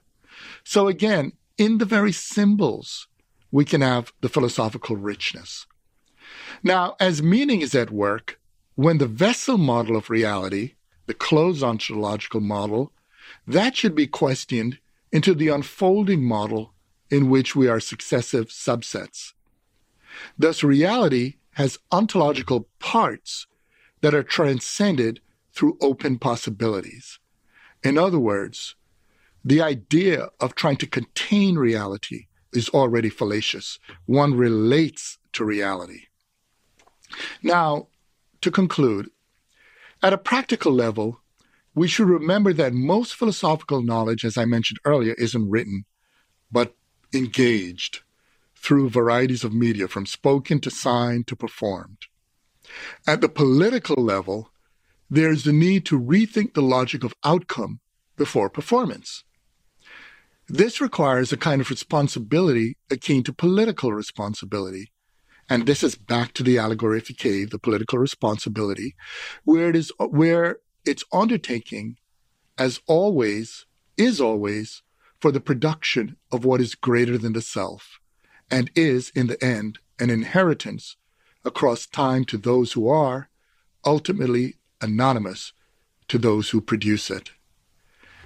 [0.63, 3.07] So again, in the very symbols,
[3.51, 5.65] we can have the philosophical richness.
[6.64, 8.39] Now, as meaning is at work,
[8.76, 12.91] when the vessel model of reality, the closed ontological model,
[13.45, 14.80] that should be questioned
[15.12, 16.74] into the unfolding model
[17.10, 19.34] in which we are successive subsets.
[20.38, 23.47] Thus, reality has ontological parts
[24.01, 25.22] that are transcended
[25.53, 27.20] through open possibilities.
[27.84, 28.76] In other words,
[29.43, 33.80] the idea of trying to contain reality is already fallacious.
[34.05, 36.08] One relates to reality.
[37.41, 37.88] Now,
[38.41, 39.10] to conclude,
[40.03, 41.22] at a practical level,
[41.74, 45.86] we should remember that most philosophical knowledge, as I mentioned earlier, isn't written,
[46.51, 46.76] but
[47.14, 48.01] engaged
[48.55, 52.08] through varieties of media, from spoken to signed to performed.
[53.05, 54.51] At the political level,
[55.10, 57.80] there's the need to rethink the logic of outcome
[58.18, 59.24] before performance.
[60.49, 64.91] This requires a kind of responsibility akin to political responsibility.
[65.50, 68.95] And this is back to the allegory of the cave, the political responsibility,
[69.45, 71.98] where it is where its undertaking,
[72.58, 74.84] as always, is always
[75.22, 78.00] for the production of what is greater than the self,
[78.52, 80.98] and is, in the end, an inheritance
[81.43, 83.30] across time to those who are,
[83.86, 85.54] ultimately anonymous
[86.08, 87.32] to those who produce it.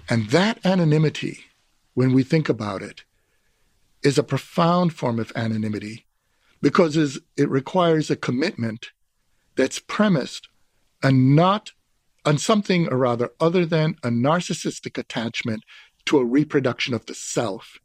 [0.09, 1.45] And that anonymity,
[1.93, 3.03] when we think about it,
[4.03, 6.05] is a profound form of anonymity
[6.61, 8.91] because it requires a commitment
[9.55, 10.47] that's premised
[11.03, 11.71] on not
[12.23, 15.63] on something or rather other than a narcissistic attachment
[16.05, 17.79] to a reproduction of the self,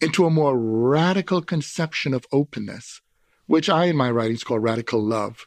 [0.00, 3.00] into a more radical conception of openness,
[3.46, 5.46] which I in my writings call radical love,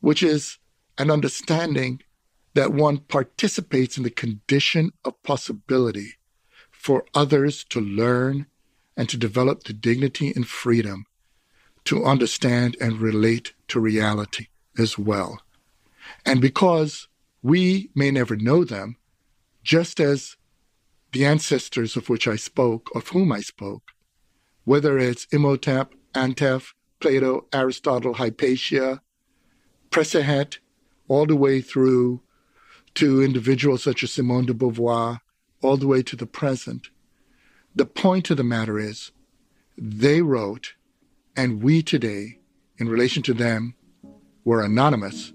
[0.00, 0.58] which is
[0.98, 2.00] an understanding
[2.54, 6.14] that one participates in the condition of possibility
[6.70, 8.46] for others to learn
[8.96, 11.06] and to develop the dignity and freedom
[11.84, 15.40] to understand and relate to reality as well.
[16.24, 17.08] And because
[17.42, 18.96] we may never know them,
[19.62, 20.36] just as
[21.12, 23.92] the ancestors of which I spoke, of whom I spoke,
[24.64, 29.00] whether it's Imhotep, Antef, Plato, Aristotle, Hypatia,
[29.90, 30.58] Peseshet,
[31.08, 32.22] all the way through
[32.94, 35.20] to individuals such as Simone de Beauvoir,
[35.62, 36.88] all the way to the present.
[37.74, 39.10] The point of the matter is,
[39.76, 40.74] they wrote,
[41.36, 42.38] and we today,
[42.78, 43.74] in relation to them,
[44.44, 45.32] were anonymous,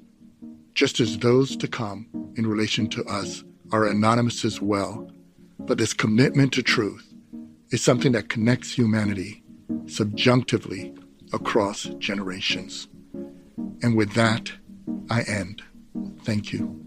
[0.74, 5.12] just as those to come in relation to us are anonymous as well.
[5.60, 7.14] But this commitment to truth
[7.72, 9.43] is something that connects humanity
[9.88, 10.93] subjunctively
[11.34, 12.88] across generations.
[13.82, 14.52] And with that,
[15.10, 15.62] I end.
[16.24, 16.86] Thank you.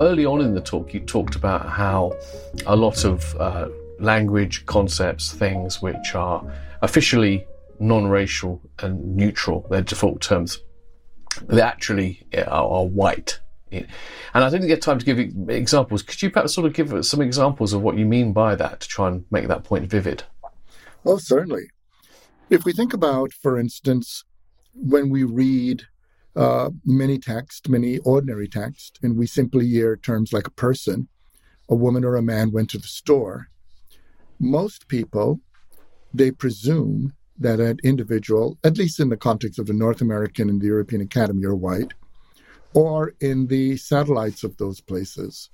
[0.00, 2.16] Early on in the talk, you talked about how
[2.66, 3.68] a lot of uh,
[3.98, 6.44] language, concepts, things which are
[6.82, 7.46] officially
[7.80, 10.58] non racial and neutral, their default terms,
[11.42, 13.40] they actually are, are white.
[13.72, 13.86] And
[14.44, 15.18] I didn't get time to give
[15.50, 16.02] examples.
[16.02, 18.88] Could you perhaps sort of give some examples of what you mean by that to
[18.88, 20.24] try and make that point vivid?
[21.04, 21.70] Well, certainly.
[22.48, 24.24] If we think about, for instance,
[24.74, 25.84] when we read
[26.36, 31.08] uh, many text, many ordinary text, and we simply hear terms like a person,
[31.68, 33.48] a woman or a man went to the store.
[34.38, 35.40] Most people,
[36.12, 40.60] they presume that an individual, at least in the context of the North American and
[40.60, 41.94] the European Academy, are white,
[42.74, 45.50] or in the satellites of those places.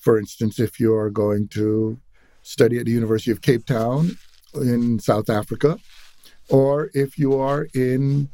[0.00, 1.98] For instance, if you are going to
[2.42, 4.16] study at the University of Cape Town
[4.54, 5.78] in South Africa,
[6.48, 8.28] or if you are in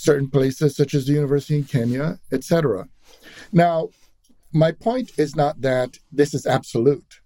[0.00, 2.88] certain places such as the University in Kenya, etc.
[3.52, 3.90] Now,
[4.50, 7.20] my point is not that this is absolute.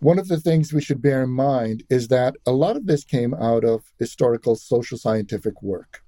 [0.00, 3.04] One of the things we should bear in mind is that a lot of this
[3.04, 6.02] came out of historical social scientific work.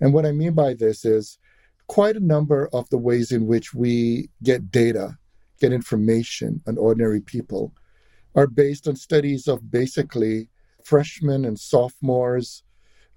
[0.00, 1.38] And what I mean by this is
[1.86, 5.16] quite a number of the ways in which we get data,
[5.60, 7.72] get information on ordinary people
[8.34, 10.50] are based on studies of basically
[10.84, 12.62] freshmen and sophomores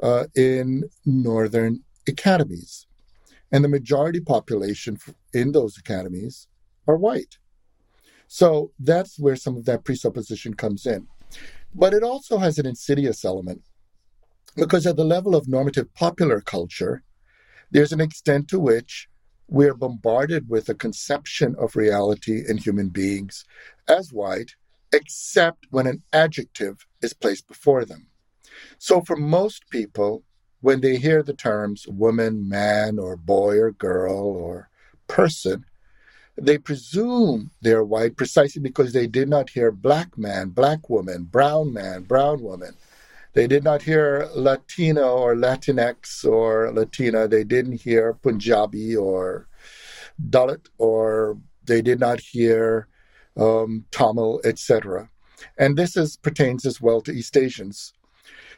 [0.01, 2.87] uh, in northern academies.
[3.51, 4.97] And the majority population
[5.33, 6.47] in those academies
[6.87, 7.37] are white.
[8.27, 11.07] So that's where some of that presupposition comes in.
[11.73, 13.61] But it also has an insidious element
[14.55, 17.03] because at the level of normative popular culture,
[17.71, 19.07] there's an extent to which
[19.47, 23.45] we're bombarded with a conception of reality and human beings
[23.87, 24.55] as white,
[24.93, 28.07] except when an adjective is placed before them.
[28.77, 30.23] So, for most people,
[30.61, 34.69] when they hear the terms woman, man, or boy, or girl, or
[35.07, 35.65] person,
[36.37, 41.73] they presume they're white precisely because they did not hear black man, black woman, brown
[41.73, 42.75] man, brown woman.
[43.33, 47.27] They did not hear Latino or Latinx or Latina.
[47.27, 49.47] They didn't hear Punjabi or
[50.29, 52.87] Dalit, or they did not hear
[53.37, 55.09] um, Tamil, etc.
[55.57, 57.93] And this is, pertains as well to East Asians.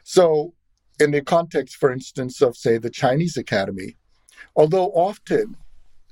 [0.04, 0.52] So,
[1.00, 3.96] in the context, for instance, of, say, the Chinese Academy,
[4.54, 5.56] although often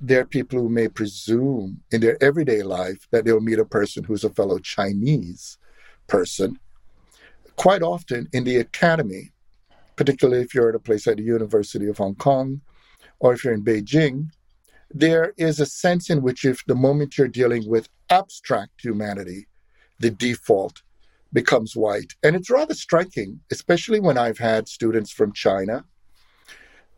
[0.00, 4.02] there are people who may presume in their everyday life that they'll meet a person
[4.02, 5.58] who's a fellow Chinese
[6.08, 6.58] person,
[7.56, 9.30] quite often in the academy,
[9.94, 12.62] particularly if you're at a place like the University of Hong Kong
[13.20, 14.30] or if you're in Beijing,
[14.90, 19.46] there is a sense in which if the moment you're dealing with abstract humanity,
[20.00, 20.82] the default
[21.32, 22.14] becomes white.
[22.22, 25.84] And it's rather striking, especially when I've had students from China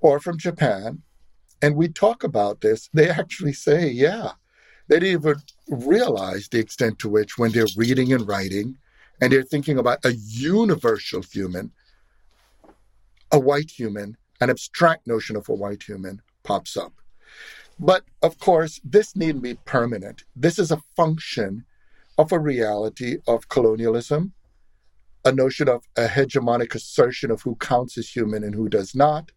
[0.01, 1.03] or from Japan,
[1.63, 4.33] and we talk about this, they actually say, yeah,
[4.89, 5.37] they didn't even
[5.69, 8.77] realize the extent to which when they're reading and writing
[9.21, 11.73] and they're thinking about a universal human,
[13.33, 16.93] a white human, an abstract notion of a white human pops up.
[17.79, 20.25] But of course, this needn't be permanent.
[20.37, 21.65] This is a function
[22.19, 24.33] of a reality of colonialism,
[25.25, 29.33] a notion of a hegemonic assertion of who counts as human and who does not,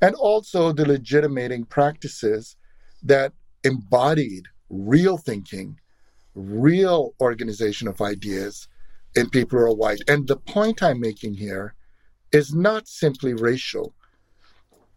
[0.00, 2.56] and also the legitimating practices
[3.02, 3.32] that
[3.64, 5.78] embodied real thinking,
[6.34, 8.68] real organization of ideas
[9.14, 10.00] in people who are white.
[10.08, 11.74] And the point I'm making here
[12.32, 13.94] is not simply racial.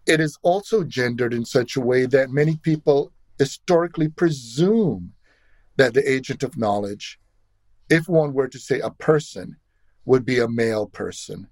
[0.05, 5.13] It is also gendered in such a way that many people historically presume
[5.77, 7.19] that the agent of knowledge,
[7.89, 9.55] if one were to say a person,
[10.05, 11.47] would be a male person.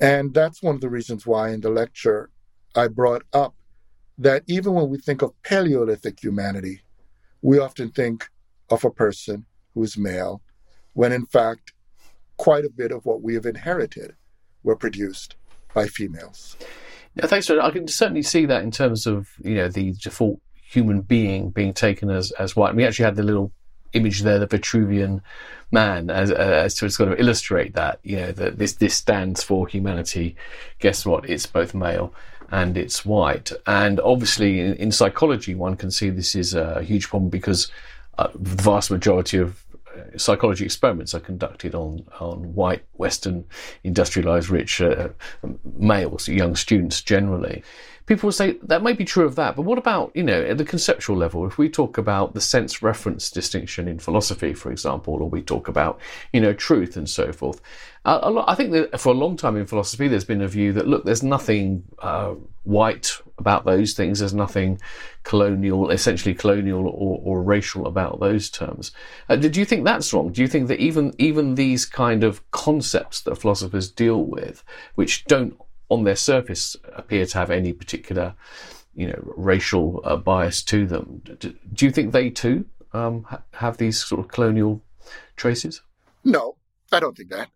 [0.00, 2.30] And that's one of the reasons why in the lecture
[2.74, 3.54] I brought up
[4.18, 6.82] that even when we think of Paleolithic humanity,
[7.42, 8.28] we often think
[8.70, 10.42] of a person who is male,
[10.94, 11.72] when in fact,
[12.36, 14.14] quite a bit of what we have inherited
[14.62, 15.36] were produced
[15.72, 16.56] by females.
[17.14, 17.60] Yeah, thanks, John.
[17.60, 21.72] I can certainly see that in terms of you know the default human being being
[21.72, 22.74] taken as as white.
[22.74, 23.52] We actually had the little
[23.92, 25.22] image there, the Vitruvian
[25.70, 28.00] man, as, as to sort of illustrate that.
[28.02, 30.36] You know that this this stands for humanity.
[30.78, 31.28] Guess what?
[31.28, 32.12] It's both male
[32.50, 33.50] and it's white.
[33.66, 37.70] And obviously, in, in psychology, one can see this is a huge problem because
[38.18, 39.62] uh, the vast majority of
[40.16, 43.44] psychology experiments are conducted on, on white, Western,
[43.84, 45.08] industrialized, rich uh,
[45.76, 47.62] males, young students generally.
[48.06, 50.58] People will say that may be true of that, but what about, you know, at
[50.58, 51.44] the conceptual level?
[51.44, 55.66] If we talk about the sense reference distinction in philosophy, for example, or we talk
[55.66, 55.98] about,
[56.32, 57.60] you know, truth and so forth,
[58.04, 61.04] I think that for a long time in philosophy, there's been a view that look,
[61.04, 64.20] there's nothing uh, white about those things.
[64.20, 64.80] There's nothing
[65.24, 68.92] colonial, essentially colonial or, or racial about those terms.
[69.28, 70.30] Uh, do you think that's wrong?
[70.30, 74.62] Do you think that even even these kind of concepts that philosophers deal with,
[74.94, 78.34] which don't on their surface appear to have any particular,
[78.94, 83.42] you know, racial uh, bias to them, do, do, you think they too um, ha-
[83.54, 84.80] have these sort of colonial
[85.36, 85.82] traces?
[86.24, 86.56] No,
[86.92, 87.48] I don't think that.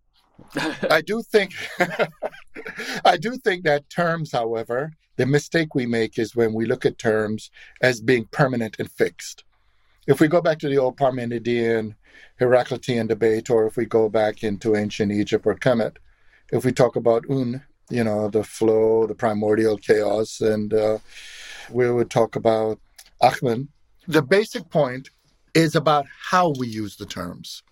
[0.90, 1.52] I do think
[3.04, 6.98] I do think that terms, however, the mistake we make is when we look at
[6.98, 9.44] terms as being permanent and fixed.
[10.06, 11.94] If we go back to the old Parmenidean
[12.40, 15.96] Heraclitean debate, or if we go back into ancient Egypt or Kemet,
[16.52, 20.98] if we talk about Un, you know, the flow, the primordial chaos, and uh,
[21.70, 22.78] we would talk about
[23.22, 23.68] Atman,
[24.08, 25.10] the basic point
[25.54, 27.62] is about how we use the terms.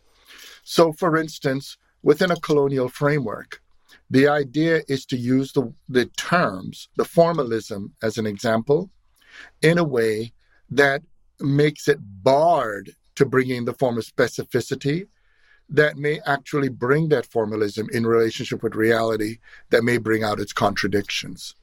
[0.64, 3.62] So, for instance, within a colonial framework,
[4.10, 8.90] the idea is to use the, the terms, the formalism as an example,
[9.62, 10.32] in a way
[10.70, 11.02] that
[11.40, 15.08] makes it barred to bringing the form of specificity
[15.68, 19.38] that may actually bring that formalism in relationship with reality
[19.70, 21.56] that may bring out its contradictions.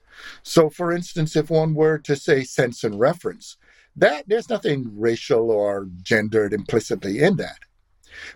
[0.44, 3.56] So, for instance, if one were to say sense and reference,
[3.96, 7.60] that there's nothing racial or gendered implicitly in that.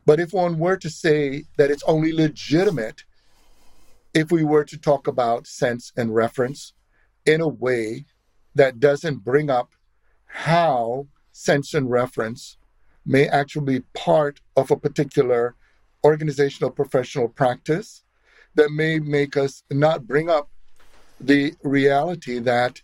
[0.06, 3.04] But if one were to say that it's only legitimate
[4.14, 6.72] if we were to talk about sense and reference
[7.26, 8.06] in a way
[8.56, 9.72] that doesn't bring up
[10.26, 12.56] how sense and reference
[13.10, 15.56] may actually be part of a particular
[16.04, 18.04] organizational professional practice
[18.54, 20.48] that may make us not bring up
[21.20, 22.84] the reality that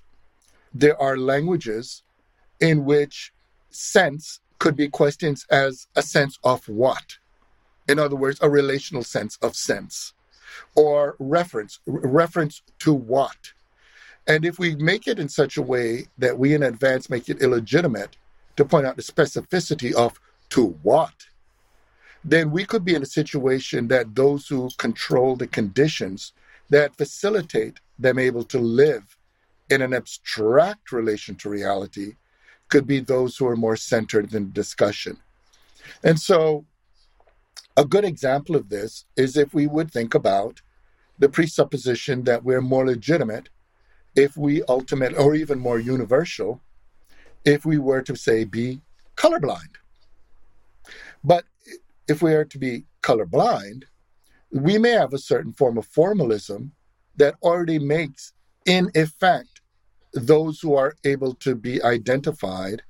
[0.73, 2.01] there are languages
[2.59, 3.32] in which
[3.69, 7.17] sense could be questions as a sense of what?
[7.88, 10.13] In other words, a relational sense of sense
[10.76, 13.53] or reference, reference to what?
[14.26, 17.43] And if we make it in such a way that we in advance make it
[17.43, 18.17] illegitimate
[18.55, 21.13] to point out the specificity of to what,
[22.23, 26.33] then we could be in a situation that those who control the conditions
[26.69, 29.17] that facilitate them able to live
[29.69, 32.13] in an abstract relation to reality
[32.69, 35.17] could be those who are more centered in discussion.
[36.03, 36.65] And so,
[37.77, 40.61] a good example of this is if we would think about
[41.19, 43.49] the presupposition that we're more legitimate
[44.15, 46.61] if we ultimately, or even more universal,
[47.45, 48.81] if we were to say be
[49.15, 49.75] colorblind.
[51.23, 51.45] But
[52.07, 53.83] if we are to be colorblind,
[54.51, 56.73] we may have a certain form of formalism
[57.15, 58.33] that already makes,
[58.65, 59.61] in effect,
[60.13, 62.83] those who are able to be identified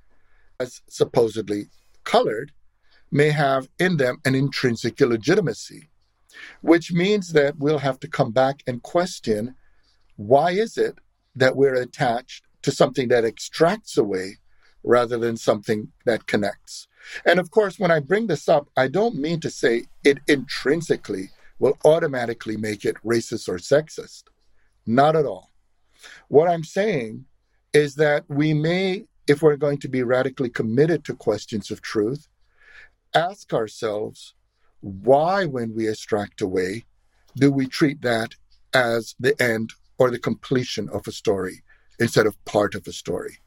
[0.59, 1.65] as supposedly
[2.03, 2.51] colored
[3.11, 5.89] may have in them an intrinsic illegitimacy,
[6.61, 9.55] which means that we'll have to come back and question
[10.17, 10.97] why is it
[11.35, 14.37] that we're attached to something that extracts away
[14.85, 16.87] rather than something that connects.
[17.25, 21.29] And of course, when I bring this up, I don't mean to say it intrinsically
[21.59, 24.23] will automatically make it racist or sexist.
[24.85, 25.51] Not at all.
[26.27, 27.25] What I'm saying
[27.73, 32.27] is that we may, if we're going to be radically committed to questions of truth,
[33.13, 34.33] ask ourselves
[34.81, 36.85] why, when we extract away,
[37.35, 38.35] do we treat that
[38.73, 41.63] as the end or the completion of a story
[41.99, 43.39] instead of part of a story?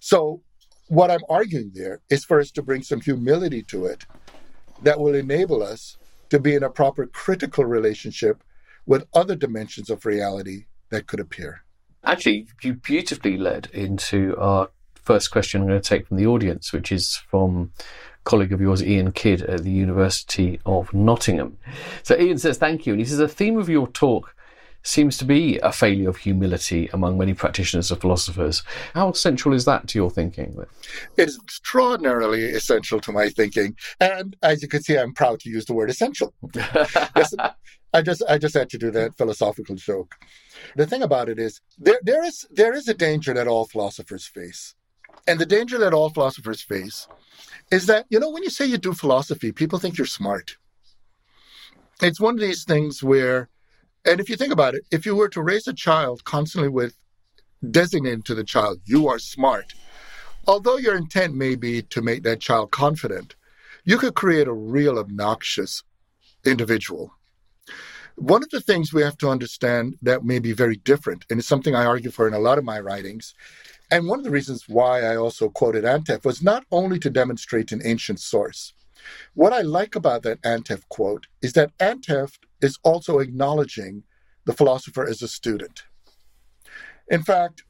[0.00, 0.42] So,
[0.90, 4.06] what I'm arguing there is for us to bring some humility to it
[4.82, 5.96] that will enable us
[6.30, 8.42] to be in a proper critical relationship
[8.86, 11.62] with other dimensions of reality that could appear.
[12.02, 16.72] Actually, you beautifully led into our first question I'm going to take from the audience,
[16.72, 17.70] which is from
[18.24, 21.56] colleague of yours, Ian Kidd, at the University of Nottingham.
[22.02, 22.94] So Ian says, Thank you.
[22.94, 24.34] And he says, The theme of your talk
[24.82, 28.62] seems to be a failure of humility among many practitioners of philosophers.
[28.94, 30.56] How central is that to your thinking?
[31.16, 33.76] It is extraordinarily essential to my thinking.
[34.00, 36.34] And as you can see, I'm proud to use the word essential.
[37.92, 40.14] I just I just had to do that philosophical joke.
[40.76, 44.26] The thing about it is there there is there is a danger that all philosophers
[44.26, 44.74] face.
[45.26, 47.06] And the danger that all philosophers face
[47.70, 50.56] is that, you know, when you say you do philosophy, people think you're smart.
[52.02, 53.48] It's one of these things where
[54.04, 56.96] and if you think about it, if you were to raise a child constantly with
[57.70, 59.74] designating to the child, you are smart,
[60.46, 63.34] although your intent may be to make that child confident,
[63.84, 65.82] you could create a real obnoxious
[66.44, 67.12] individual
[68.20, 71.48] one of the things we have to understand that may be very different, and it's
[71.48, 73.34] something I argue for in a lot of my writings,
[73.90, 77.72] and one of the reasons why I also quoted Antef was not only to demonstrate
[77.72, 78.74] an ancient source.
[79.32, 84.02] What I like about that Antef quote is that Antef is also acknowledging
[84.44, 85.84] the philosopher as a student.
[87.08, 87.64] In fact,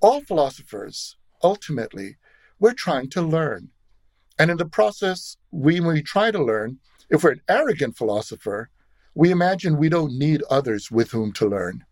[0.00, 2.16] all philosophers, ultimately,
[2.58, 3.70] we're trying to learn.
[4.38, 6.78] And in the process, we, when we try to learn,
[7.10, 8.70] if we're an arrogant philosopher,
[9.14, 11.84] we imagine we don't need others with whom to learn.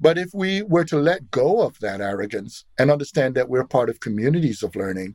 [0.00, 3.88] But if we were to let go of that arrogance and understand that we're part
[3.88, 5.14] of communities of learning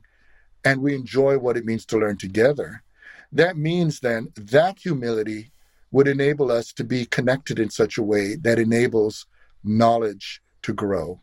[0.64, 2.82] and we enjoy what it means to learn together,
[3.30, 5.52] that means then that humility
[5.90, 9.26] would enable us to be connected in such a way that enables
[9.64, 11.20] knowledge to grow.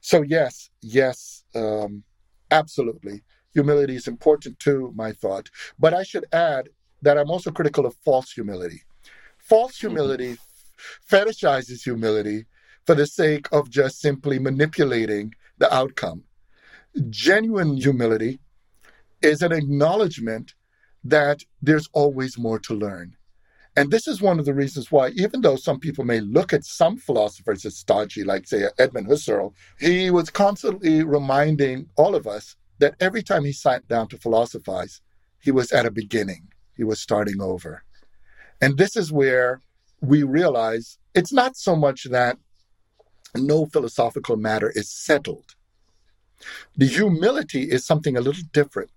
[0.00, 2.04] So, yes, yes, um,
[2.50, 3.22] absolutely.
[3.54, 5.50] Humility is important too, my thought.
[5.78, 6.68] But I should add
[7.02, 8.82] that I'm also critical of false humility.
[9.38, 9.88] False mm-hmm.
[9.88, 11.16] humility mm-hmm.
[11.16, 12.46] fetishizes humility
[12.86, 16.24] for the sake of just simply manipulating the outcome.
[17.10, 18.40] Genuine humility
[19.22, 20.54] is an acknowledgement
[21.04, 23.16] that there's always more to learn.
[23.78, 26.64] And this is one of the reasons why, even though some people may look at
[26.64, 32.56] some philosophers as stodgy, like, say, Edmund Husserl, he was constantly reminding all of us
[32.80, 35.00] that every time he sat down to philosophize,
[35.38, 37.84] he was at a beginning, he was starting over.
[38.60, 39.60] And this is where
[40.00, 42.36] we realize it's not so much that
[43.36, 45.54] no philosophical matter is settled.
[46.76, 48.90] The humility is something a little different.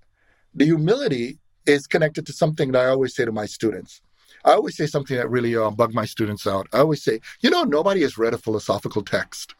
[0.55, 4.01] The humility is connected to something that I always say to my students.
[4.43, 6.67] I always say something that really uh, my students out.
[6.73, 9.55] I always say, you know, nobody has read a philosophical text.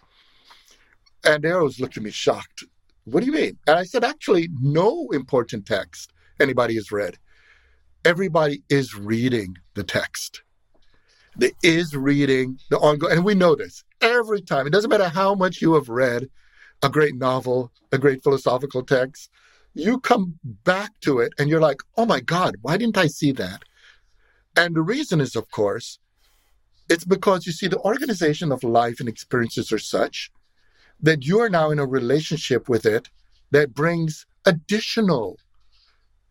[1.24, 2.64] And they always looked at me shocked.
[3.06, 3.58] What do you mean?
[3.68, 7.18] And I said, actually, no important text anybody has read.
[8.06, 10.42] Everybody is reading the text.
[11.38, 14.68] They is reading the ongoing, and we know this every time.
[14.68, 16.28] It doesn't matter how much you have read
[16.82, 19.30] a great novel, a great philosophical text,
[19.74, 23.32] you come back to it and you're like, oh my God, why didn't I see
[23.34, 23.64] that?
[24.56, 25.99] And the reason is, of course,
[26.89, 30.32] it's because you see the organization of life and experiences are such
[31.02, 33.10] that you are now in a relationship with it
[33.52, 35.38] that brings additional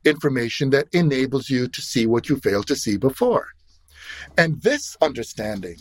[0.05, 3.49] information that enables you to see what you failed to see before.
[4.37, 5.77] And this understanding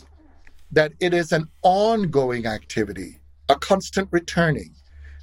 [0.72, 4.74] that it is an ongoing activity, a constant returning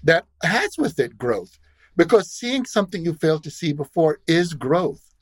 [0.04, 1.58] that has with it growth,
[1.96, 5.14] because seeing something you failed to see before is growth.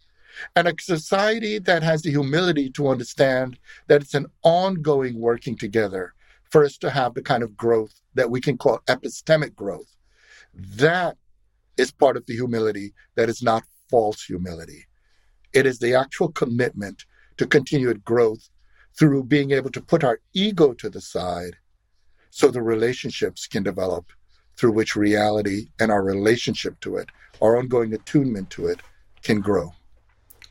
[0.55, 3.57] And a society that has the humility to understand
[3.87, 6.13] that it's an ongoing working together
[6.49, 9.95] for us to have the kind of growth that we can call epistemic growth.
[10.53, 11.17] That
[11.77, 14.85] is part of the humility that is not false humility.
[15.53, 17.05] It is the actual commitment
[17.37, 18.49] to continued growth
[18.97, 21.57] through being able to put our ego to the side
[22.29, 24.11] so the relationships can develop
[24.57, 27.09] through which reality and our relationship to it,
[27.41, 28.79] our ongoing attunement to it,
[29.21, 29.73] can grow.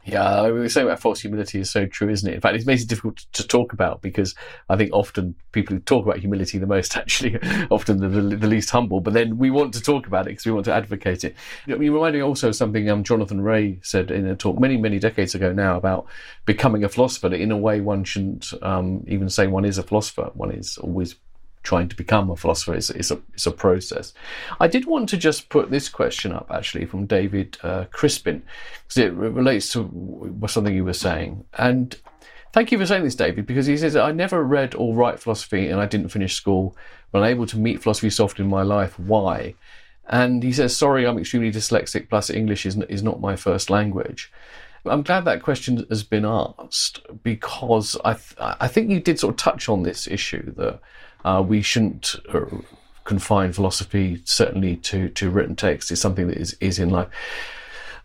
[0.07, 2.35] Yeah, we were saying about false humility is so true, isn't it?
[2.35, 4.35] In fact, it makes it difficult to talk about because
[4.69, 7.39] I think often people who talk about humility the most actually
[7.71, 9.01] often the, the, the, least humble.
[9.01, 11.35] But then we want to talk about it because we want to advocate it.
[11.67, 14.99] You remind me also of something um, Jonathan Rée said in a talk many, many
[14.99, 16.07] decades ago now about
[16.45, 17.31] becoming a philosopher.
[17.31, 20.31] That in a way, one shouldn't um, even say one is a philosopher.
[20.35, 21.15] One is always
[21.65, 24.13] trying to become a philosopher is, a, is a process.
[24.61, 28.43] I did want to just put this question up actually from David uh, Crispin
[28.87, 31.45] because it relates to something you were saying.
[31.55, 31.97] And
[32.53, 35.69] thank you for saying this, David, because he says, I never read or write philosophy
[35.69, 36.77] and I didn't finish school,
[37.11, 38.99] but I'm able to meet philosophy soft in my life.
[38.99, 39.55] Why?
[40.07, 44.31] And he says, sorry, I'm extremely dyslexic, plus English is, is not my first language.
[44.87, 49.33] I'm glad that question has been asked because I, th- I think you did sort
[49.33, 50.79] of touch on this issue that
[51.25, 52.45] uh, we shouldn't uh,
[53.05, 55.91] confine philosophy certainly to, to written text.
[55.91, 57.09] It's something that is, is in life.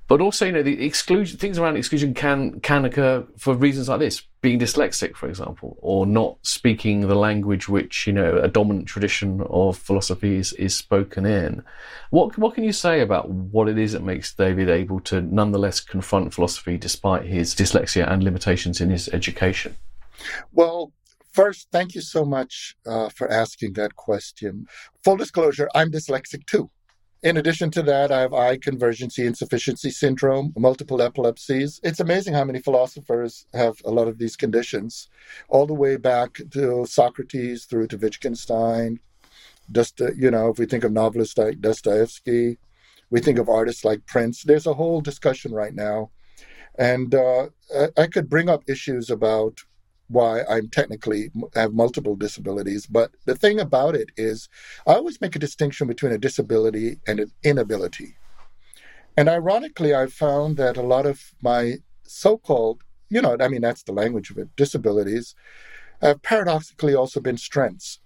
[0.10, 4.00] But also, you know, the exclusion things around exclusion can can occur for reasons like
[4.00, 8.88] this: being dyslexic, for example, or not speaking the language which you know a dominant
[8.88, 11.64] tradition of philosophy is, is spoken in.
[12.10, 15.80] What what can you say about what it is that makes David able to nonetheless
[15.80, 19.76] confront philosophy despite his dyslexia and limitations in his education?
[20.54, 20.92] Well,
[21.32, 24.68] First, thank you so much uh, for asking that question.
[25.04, 26.72] Full disclosure, I'm dyslexic too.
[27.22, 31.80] In addition to that, I have eye convergency insufficiency syndrome, multiple epilepsies.
[31.84, 35.10] It's amazing how many philosophers have a lot of these conditions,
[35.50, 39.00] all the way back to Socrates through to Wittgenstein.
[39.72, 42.58] Just you know, if we think of novelists like Dostoevsky,
[43.10, 44.44] we think of artists like Prince.
[44.44, 46.12] There's a whole discussion right now,
[46.78, 47.48] and uh,
[47.98, 49.60] I could bring up issues about
[50.10, 52.86] why I'm technically have multiple disabilities.
[52.88, 54.50] But the thing about it is,
[54.86, 58.18] I always make a distinction between a disability and an inability.
[59.16, 63.62] And ironically, I've found that a lot of my so called, you know, I mean,
[63.62, 65.36] that's the language of it, disabilities
[66.02, 68.00] have paradoxically also been strengths.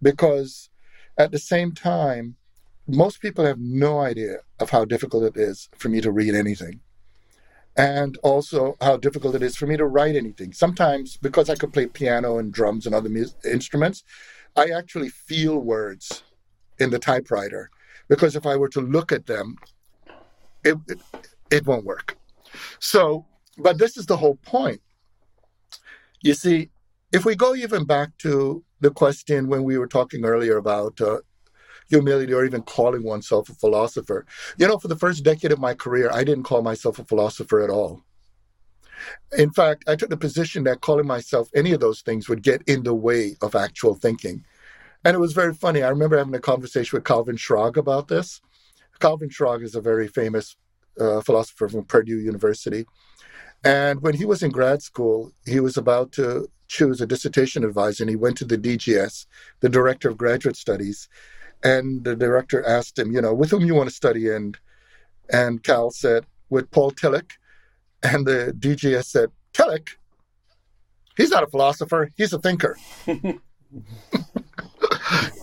[0.00, 0.70] Because
[1.18, 2.36] at the same time,
[2.86, 6.80] most people have no idea of how difficult it is for me to read anything
[7.76, 10.52] and also how difficult it is for me to write anything.
[10.52, 13.10] Sometimes, because I could play piano and drums and other
[13.44, 14.04] instruments,
[14.56, 16.22] I actually feel words
[16.78, 17.70] in the typewriter
[18.08, 19.56] because if I were to look at them,
[20.64, 21.00] it, it,
[21.50, 22.18] it won't work.
[22.78, 24.82] So, but this is the whole point.
[26.22, 26.70] You see,
[27.12, 31.18] if we go even back to the question when we were talking earlier about uh,
[31.92, 34.24] humility or even calling oneself a philosopher,
[34.56, 37.60] you know, for the first decade of my career, I didn't call myself a philosopher
[37.62, 38.02] at all.
[39.36, 42.62] In fact, I took the position that calling myself any of those things would get
[42.66, 44.44] in the way of actual thinking.
[45.04, 45.82] And it was very funny.
[45.82, 48.40] I remember having a conversation with Calvin Schrag about this.
[49.00, 50.56] Calvin Schrag is a very famous
[50.98, 52.86] uh, philosopher from Purdue University.
[53.64, 58.02] And when he was in grad school, he was about to choose a dissertation advisor,
[58.02, 59.26] and he went to the DGS,
[59.60, 61.08] the director of graduate studies,
[61.62, 64.58] and the director asked him, you know, with whom you want to study, and
[65.30, 67.32] and Cal said, with Paul Tillich,
[68.02, 69.90] and the DGS said, Tillich,
[71.16, 72.76] he's not a philosopher, he's a thinker.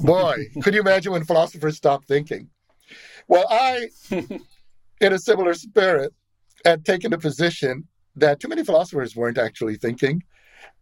[0.01, 2.49] Boy, could you imagine when philosophers stop thinking?
[3.27, 6.13] Well, I, in a similar spirit,
[6.65, 10.23] had taken a position that too many philosophers weren't actually thinking.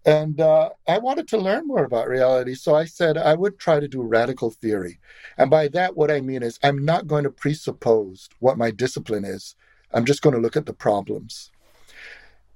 [0.05, 2.55] And uh, I wanted to learn more about reality.
[2.55, 4.99] So I said I would try to do radical theory.
[5.38, 9.25] And by that, what I mean is I'm not going to presuppose what my discipline
[9.25, 9.55] is.
[9.93, 11.51] I'm just going to look at the problems.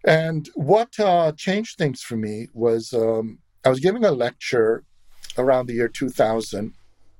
[0.05, 4.83] And what uh, changed things for me was um, I was giving a lecture
[5.37, 6.73] around the year 2000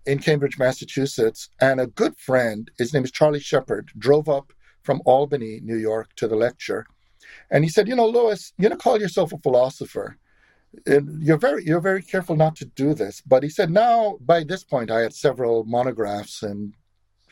[0.05, 5.01] in Cambridge, Massachusetts, and a good friend, his name is Charlie Shepard, drove up from
[5.05, 6.87] Albany, New York, to the lecture.
[7.51, 10.17] And he said, You know, Lewis, you don't call yourself a philosopher.
[10.87, 13.21] You're very you're very careful not to do this.
[13.21, 16.73] But he said, now by this point I had several monographs and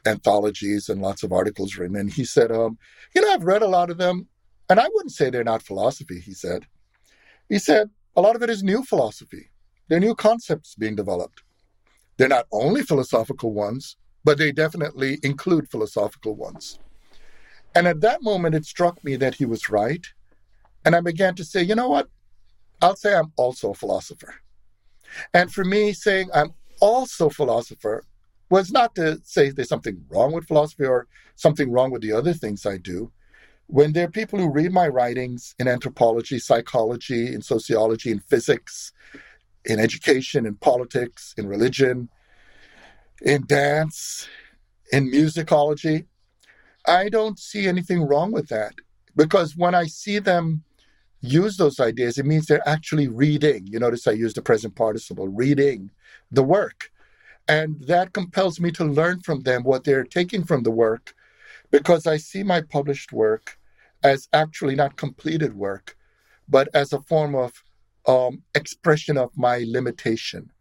[0.06, 1.96] anthologies and lots of articles written.
[1.96, 2.78] And he said, um,
[3.16, 4.28] you know, I've read a lot of them,
[4.70, 6.68] and I wouldn't say they're not philosophy, he said.
[7.48, 9.50] He said, a lot of it is new philosophy.
[9.88, 11.44] They're new concepts being developed.
[12.18, 16.80] They're not only philosophical ones, but they definitely include philosophical ones.
[17.76, 20.06] And at that moment, it struck me that he was right.
[20.86, 22.10] And I began to say, you know what?
[22.82, 24.36] I'll say I'm also a philosopher.
[25.34, 28.04] And for me, saying I'm also a philosopher
[28.50, 32.34] was not to say there's something wrong with philosophy or something wrong with the other
[32.34, 33.12] things I do.
[33.68, 38.92] When there are people who read my writings in anthropology, psychology, in sociology, in physics,
[39.66, 42.10] in education, in politics, in religion,
[43.22, 44.28] in dance,
[44.92, 46.06] in musicology,
[46.88, 48.74] I don't see anything wrong with that
[49.16, 50.64] because when I see them
[51.22, 53.68] use those ideas, it means they're actually reading.
[53.68, 55.92] You notice I use the present participle, reading
[56.32, 56.92] the work.
[57.48, 61.14] And that compels me to learn from them what they're taking from the work
[61.72, 63.58] because I see my published work
[64.04, 65.98] as actually not completed work,
[66.48, 67.64] but as a form of
[68.08, 70.52] um, expression of my limitation.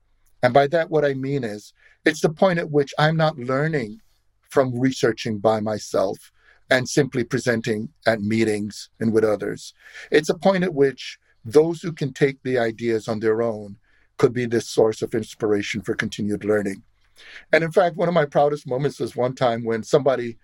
[0.42, 1.72] And by that, what I mean is
[2.04, 4.00] it's the point at which I'm not learning
[4.48, 6.32] from researching by myself
[6.70, 9.72] and simply presenting at meetings and with others.
[10.10, 13.76] It's a point at which those who can take the ideas on their own
[14.18, 16.82] could be the source of inspiration for continued learning.
[17.52, 20.38] And in fact, one of my proudest moments was one time when somebody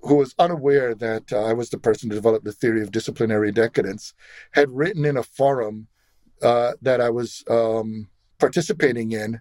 [0.00, 3.52] who was unaware that uh, I was the person to develop the theory of disciplinary
[3.52, 4.14] decadence
[4.52, 5.86] had written in a forum
[6.42, 9.40] uh, that I was um, participating in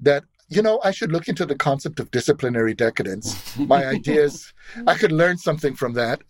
[0.00, 0.24] that
[0.54, 3.56] you know, I should look into the concept of disciplinary decadence.
[3.58, 4.52] My ideas,
[4.86, 6.22] I could learn something from that.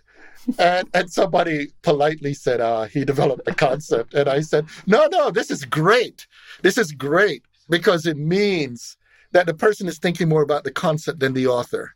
[0.59, 4.14] And, and somebody politely said uh, he developed the concept.
[4.14, 6.27] And I said, no, no, this is great.
[6.62, 8.97] This is great because it means
[9.33, 11.95] that the person is thinking more about the concept than the author.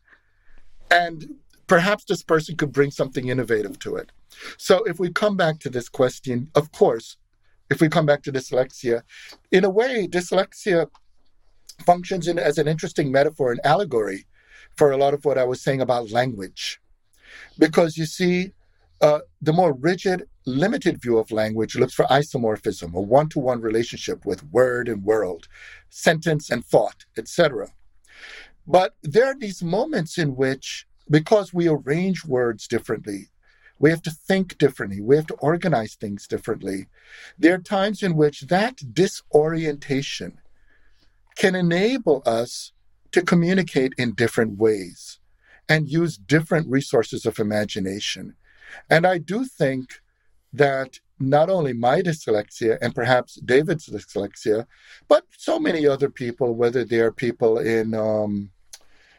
[0.91, 4.13] And perhaps this person could bring something innovative to it.
[4.59, 7.17] So if we come back to this question, of course,
[7.69, 9.03] if we come back to dyslexia,
[9.51, 10.89] in a way, dyslexia
[11.85, 14.27] functions in, as an interesting metaphor and allegory
[14.77, 16.81] for a lot of what I was saying about language.
[17.59, 18.53] Because you see,
[19.01, 23.61] uh, the more rigid, limited view of language looks for isomorphism, a one to one
[23.61, 25.49] relationship with word and world,
[25.89, 27.69] sentence and thought, etc.
[28.67, 33.29] But there are these moments in which, because we arrange words differently,
[33.79, 35.01] we have to think differently.
[35.01, 36.87] We have to organize things differently.
[37.39, 40.39] There are times in which that disorientation
[41.37, 42.73] can enable us
[43.13, 45.21] to communicate in different ways
[45.69, 48.35] and use different resources of imagination.
[48.91, 50.01] And I do think
[50.53, 54.67] that not only my dyslexia and perhaps David's dyslexia,
[55.09, 58.51] but so many other people, whether they're people in um,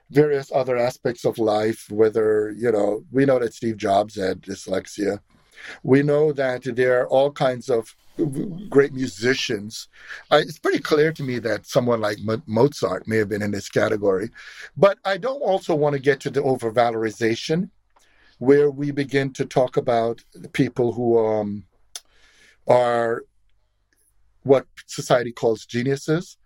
[0.10, 5.20] various other aspects of life, whether, you know, we know that Steve Jobs had dyslexia.
[5.84, 7.96] We know that there are all kinds of
[8.70, 9.88] great musicians.
[10.32, 13.70] Uh, it's pretty clear to me that someone like Mozart may have been in this
[13.70, 14.30] category.
[14.76, 17.70] But I don't also want to get to the overvalorization
[18.40, 21.66] where we begin to talk about the people who um,
[22.68, 23.24] are
[24.44, 26.38] what society calls geniuses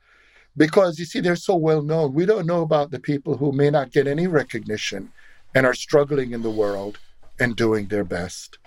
[0.58, 2.14] because you see, they're so well known.
[2.14, 5.12] We don't know about the people who may not get any recognition
[5.56, 7.00] and are struggling in the world
[7.40, 8.58] and doing their best.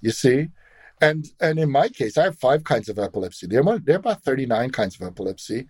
[0.00, 0.48] You see?
[1.00, 3.46] And and in my case, I have five kinds of epilepsy.
[3.46, 5.66] There are, there are about 39 kinds of epilepsy,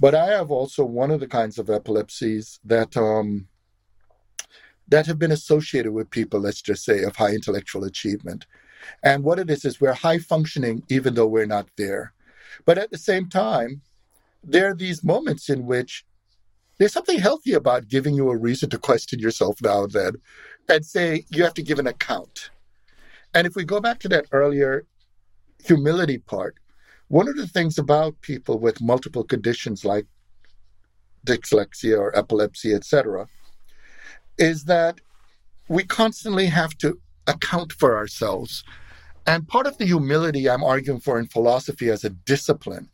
[0.00, 3.46] but I have also one of the kinds of epilepsies that um,
[4.88, 8.46] that have been associated with people, let's just say, of high intellectual achievement.
[9.02, 12.12] And what it is is we're high functioning even though we're not there.
[12.64, 13.82] But at the same time,
[14.42, 16.04] there are these moments in which
[16.78, 20.12] there's something healthy about giving you a reason to question yourself now and then
[20.68, 22.50] and say you have to give an account.
[23.34, 24.86] And if we go back to that earlier
[25.64, 26.56] humility part,
[27.08, 30.06] one of the things about people with multiple conditions like
[31.26, 33.26] dyslexia or epilepsy, etc.,
[34.38, 35.00] is that
[35.68, 38.64] we constantly have to account for ourselves.
[39.26, 42.88] And part of the humility I'm arguing for in philosophy as a discipline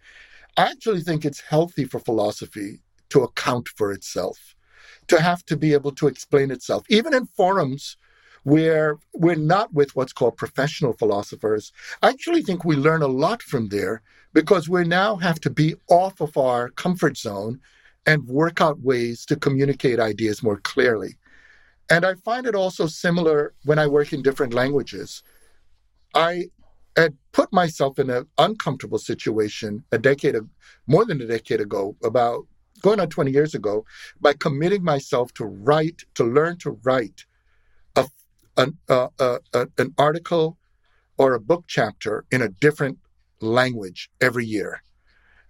[0.59, 2.81] I actually think it's healthy for philosophy
[3.11, 4.57] to account for itself,
[5.07, 7.97] to have to be able to explain itself, even in forums
[8.45, 11.73] where we're not with what's called professional philosophers.
[12.03, 15.75] I actually think we learn a lot from there because we now have to be
[15.89, 17.61] off of our comfort zone
[18.07, 21.17] and work out ways to communicate ideas more clearly.
[21.91, 25.23] And I find it also similar when I work in different languages.
[26.15, 26.51] I
[26.97, 30.49] had put myself in an uncomfortable situation a decade, of,
[30.87, 32.47] more than a decade ago, about
[32.83, 33.85] going on 20 years ago,
[34.21, 37.25] by committing myself to write, to learn to write
[38.59, 40.59] an, uh, uh, uh, an article
[41.17, 42.99] or a book chapter in a different
[43.41, 44.83] language every year.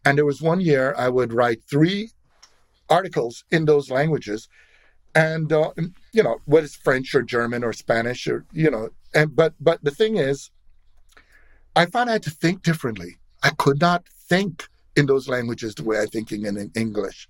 [0.05, 2.11] And there was one year I would write three
[2.89, 4.49] articles in those languages.
[5.15, 5.73] And, uh,
[6.13, 9.83] you know, whether it's French or German or Spanish or, you know, and, but, but
[9.83, 10.51] the thing is,
[11.75, 13.17] I found I had to think differently.
[13.43, 17.29] I could not think in those languages the way I'm thinking in English.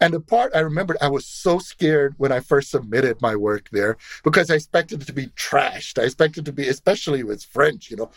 [0.00, 3.68] And the part I remembered, I was so scared when I first submitted my work
[3.70, 6.00] there because I expected it to be trashed.
[6.00, 8.10] I expected to be, especially with French, you know,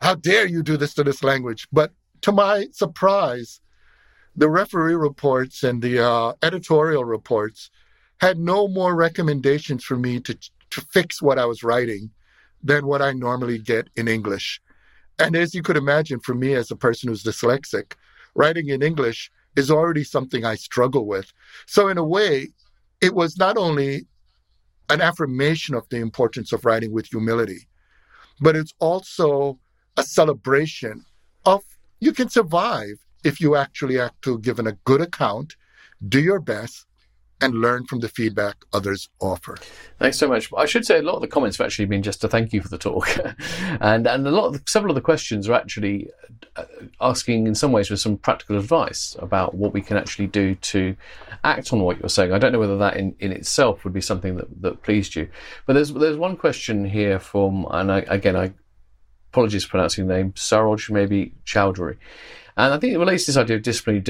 [0.00, 1.66] how dare you do this to this language?
[1.72, 1.92] But
[2.22, 3.60] to my surprise,
[4.36, 7.70] the referee reports and the uh, editorial reports
[8.20, 10.36] had no more recommendations for me to,
[10.70, 12.10] to fix what I was writing
[12.62, 14.60] than what I normally get in English.
[15.18, 17.94] And as you could imagine, for me as a person who's dyslexic,
[18.34, 21.32] writing in English is already something I struggle with.
[21.66, 22.48] So, in a way,
[23.00, 24.06] it was not only
[24.90, 27.68] an affirmation of the importance of writing with humility,
[28.40, 29.58] but it's also
[29.96, 31.04] a celebration
[31.46, 31.62] of
[32.00, 35.56] you can survive if you actually act to give a good account,
[36.08, 36.86] do your best,
[37.44, 39.56] and learn from the feedback others offer.
[39.98, 40.50] Thanks so much.
[40.56, 42.62] I should say a lot of the comments have actually been just to thank you
[42.62, 43.08] for the talk,
[43.80, 46.10] and and a lot of the, several of the questions are actually
[46.56, 46.64] uh,
[47.00, 50.96] asking in some ways for some practical advice about what we can actually do to
[51.44, 52.32] act on what you're saying.
[52.32, 55.28] I don't know whether that in, in itself would be something that, that pleased you,
[55.66, 58.52] but there's there's one question here from and I, again I
[59.30, 61.96] apologies for pronouncing the name Saroj maybe Chowdhury.
[62.56, 64.00] And I think it relates to this idea of disciplinary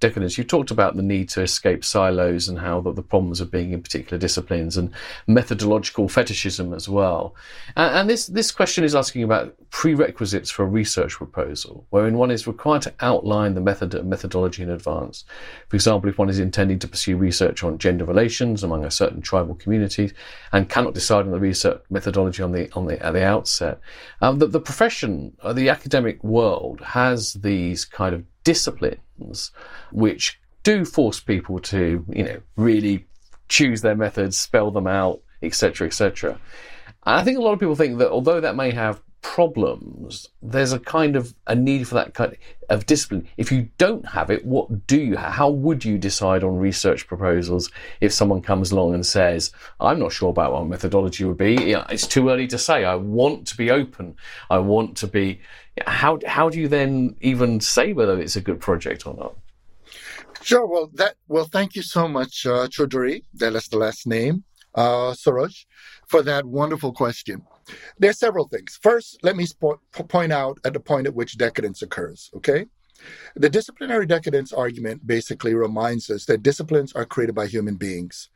[0.00, 0.36] decadence.
[0.36, 3.72] You talked about the need to escape silos and how the, the problems of being
[3.72, 4.92] in particular disciplines and
[5.26, 7.34] methodological fetishism as well.
[7.76, 12.30] And, and, this, this question is asking about prerequisites for a research proposal, wherein one
[12.30, 15.24] is required to outline the method methodology in advance.
[15.68, 19.22] For example, if one is intending to pursue research on gender relations among a certain
[19.22, 20.12] tribal community
[20.52, 23.80] and cannot decide on the research methodology on the, on the, at the outset,
[24.20, 29.52] um, the, the profession, uh, the academic world has these kind of disciplines
[29.92, 33.06] which do force people to, you know, really
[33.48, 36.38] choose their methods, spell them out, etc., etc.
[37.04, 40.78] I think a lot of people think that although that may have problems, there's a
[40.78, 42.36] kind of a need for that kind
[42.68, 43.26] of discipline.
[43.38, 45.32] If you don't have it, what do you have?
[45.32, 47.70] How would you decide on research proposals
[48.02, 49.50] if someone comes along and says,
[49.80, 51.72] I'm not sure about what methodology would be.
[51.88, 52.84] It's too early to say.
[52.84, 54.14] I want to be open.
[54.50, 55.40] I want to be,
[55.86, 59.34] how how do you then even say whether it's a good project or not?
[60.42, 60.66] Sure.
[60.66, 63.22] Well, that well, thank you so much, uh, Chaudhuri.
[63.32, 64.44] That's the last name,
[64.74, 65.64] uh, Saroj,
[66.06, 67.42] for that wonderful question.
[67.98, 68.78] There are several things.
[68.82, 72.30] First, let me spo- point out at the point at which decadence occurs.
[72.34, 72.66] Okay.
[73.36, 78.30] The disciplinary decadence argument basically reminds us that disciplines are created by human beings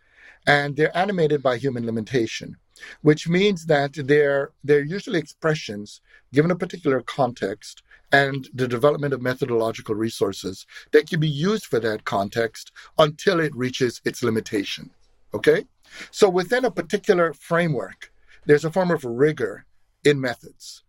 [0.47, 2.57] and they're animated by human limitation
[3.03, 6.01] which means that they're, they're usually expressions
[6.33, 11.79] given a particular context and the development of methodological resources that can be used for
[11.81, 14.91] that context until it reaches its limitation.
[15.35, 15.65] Okay?
[16.11, 18.13] So within a particular framework,
[18.49, 19.67] there's a form of rigor
[20.05, 20.85] in methods.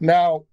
[0.00, 0.44] Now,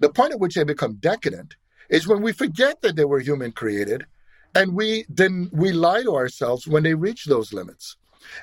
[0.00, 1.56] The point at which they become decadent
[1.90, 4.06] is when we forget that they were human created
[4.54, 7.96] and we then we lie to ourselves when they reach those limits.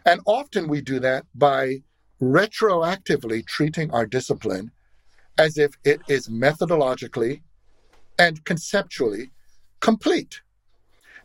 [0.06, 1.84] And often we do that by
[2.22, 4.72] retroactively treating our discipline
[5.38, 7.42] as if it is methodologically
[8.20, 9.32] and conceptually
[9.82, 10.42] complete.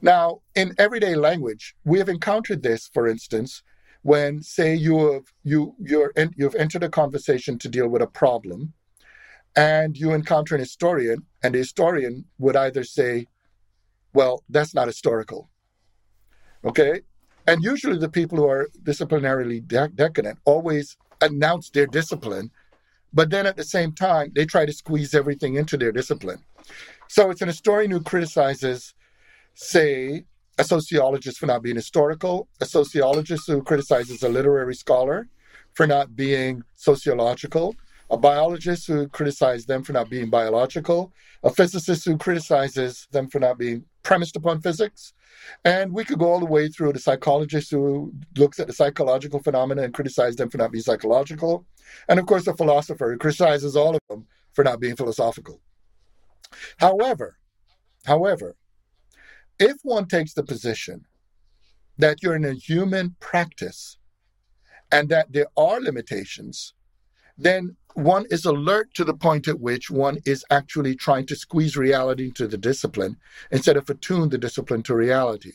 [0.03, 3.62] Now, in everyday language, we have encountered this, for instance,
[4.03, 8.75] when, say, you have you you're you've entered a conversation to deal with a problem,
[9.57, 13.27] and you encounter an historian, and the historian would either say,
[14.13, 15.51] "Well, that's not historical,"
[16.65, 17.03] okay,
[17.47, 22.51] and usually the people who are disciplinarily de- decadent always announce their discipline,
[23.13, 26.43] but then at the same time they try to squeeze everything into their discipline.
[27.09, 28.95] So it's an historian who criticizes,
[29.55, 30.25] say,
[30.59, 35.29] a sociologist for not being historical, a sociologist who criticizes a literary scholar
[35.75, 37.75] for not being sociological,
[38.11, 43.39] a biologist who criticizes them for not being biological, a physicist who criticizes them for
[43.39, 45.15] not being premised upon physics.
[45.65, 49.43] And we could go all the way through the psychologist who looks at the psychological
[49.43, 51.65] phenomena and criticizes them for not being psychological.
[52.09, 55.61] And of course, the philosopher who criticizes all of them for not being philosophical.
[56.77, 57.39] However,
[58.05, 58.57] however,
[59.63, 61.07] if one takes the position
[61.97, 63.97] that you're in a human practice
[64.91, 66.75] and that there are limitations,
[67.39, 71.77] then one is alert to the point at which one is actually trying to squeeze
[71.77, 73.17] reality into the discipline
[73.53, 75.53] instead of attune the discipline to reality.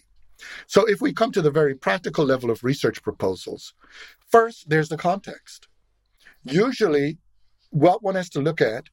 [0.68, 3.74] So, if we come to the very practical level of research proposals,
[4.30, 5.68] first, there's the context.
[6.44, 7.18] Usually,
[7.72, 8.86] what one has to look at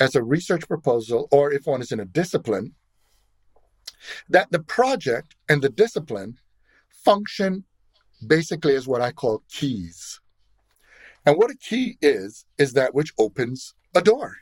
[0.00, 2.74] as a research proposal, or if one is in a discipline,
[4.28, 6.38] that the project and the discipline
[6.88, 7.64] function
[8.26, 10.20] basically as what I call keys.
[11.26, 14.36] And what a key is, is that which opens a door.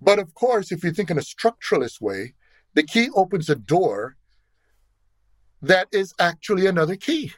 [0.00, 2.34] But of course, if you think in a structuralist way,
[2.74, 4.16] the key opens a door
[5.62, 7.32] that is actually another key.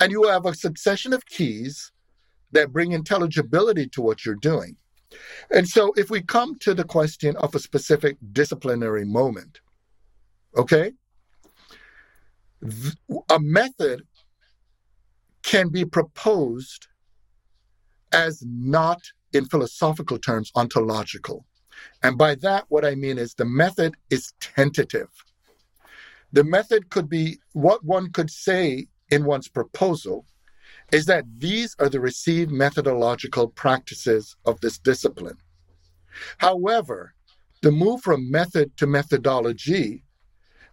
[0.00, 1.92] And you have a succession of keys
[2.50, 4.76] that bring intelligibility to what you're doing.
[5.50, 9.60] And so, if we come to the question of a specific disciplinary moment,
[10.56, 10.92] okay,
[13.30, 14.02] a method
[15.42, 16.86] can be proposed
[18.12, 19.00] as not
[19.32, 21.46] in philosophical terms ontological.
[22.02, 25.08] And by that, what I mean is the method is tentative.
[26.32, 30.24] The method could be what one could say in one's proposal
[30.92, 35.38] is that these are the received methodological practices of this discipline.
[36.38, 37.14] However,
[37.62, 40.04] the move from method to methodology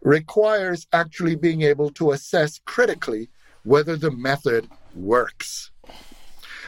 [0.01, 3.29] requires actually being able to assess critically
[3.63, 5.71] whether the method works.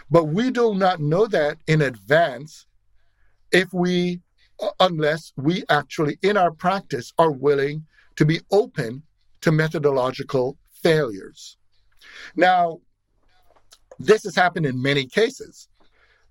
[0.10, 2.68] But we do not know that in advance
[3.52, 4.22] if we,
[4.80, 7.86] unless we actually, in our practice, are willing
[8.16, 9.04] to be open
[9.42, 11.58] to methodological failures.
[12.36, 12.80] Now,
[14.04, 15.68] this has happened in many cases.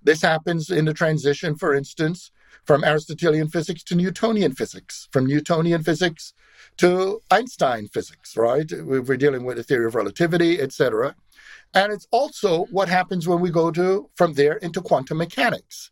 [0.03, 2.31] This happens in the transition, for instance,
[2.65, 6.33] from Aristotelian physics to Newtonian physics, from Newtonian physics
[6.79, 8.71] to Einstein physics, right?
[8.83, 11.15] We're dealing with the theory of relativity, etc.
[11.75, 15.91] And it's also what happens when we go to from there into quantum mechanics.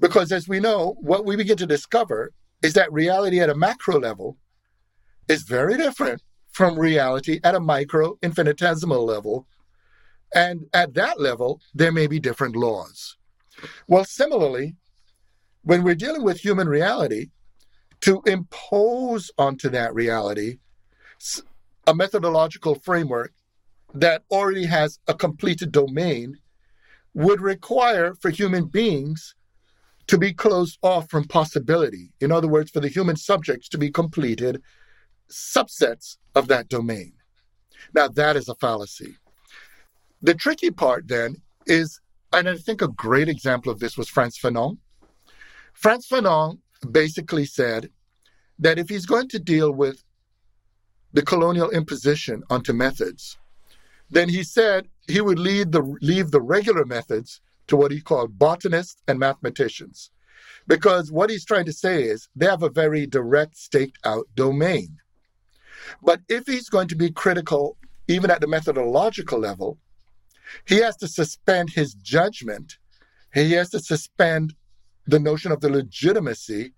[0.00, 2.32] Because as we know, what we begin to discover
[2.62, 4.36] is that reality at a macro level
[5.28, 6.22] is very different
[6.52, 9.46] from reality at a micro infinitesimal level.
[10.34, 13.16] And at that level, there may be different laws.
[13.86, 14.76] Well, similarly,
[15.62, 17.30] when we're dealing with human reality,
[18.02, 20.58] to impose onto that reality
[21.86, 23.32] a methodological framework
[23.94, 26.36] that already has a completed domain
[27.14, 29.34] would require for human beings
[30.08, 32.12] to be closed off from possibility.
[32.20, 34.60] In other words, for the human subjects to be completed
[35.30, 37.12] subsets of that domain.
[37.94, 39.16] Now, that is a fallacy.
[40.22, 42.00] The tricky part then is,
[42.32, 44.78] and I think a great example of this was Frantz Fanon.
[45.72, 46.58] Frantz Fanon
[46.90, 47.90] basically said
[48.58, 50.04] that if he's going to deal with
[51.12, 53.36] the colonial imposition onto methods,
[54.10, 58.38] then he said he would leave the, leave the regular methods to what he called
[58.38, 60.10] botanists and mathematicians.
[60.68, 64.98] Because what he's trying to say is they have a very direct, staked out domain.
[66.02, 67.76] But if he's going to be critical,
[68.06, 69.78] even at the methodological level,
[70.66, 72.78] he has to suspend his judgment.
[73.34, 74.54] He has to suspend
[75.06, 76.72] the notion of the legitimacy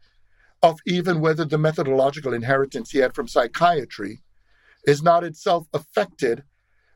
[0.63, 4.23] of even whether the methodological inheritance he had from psychiatry
[4.87, 6.43] is not itself affected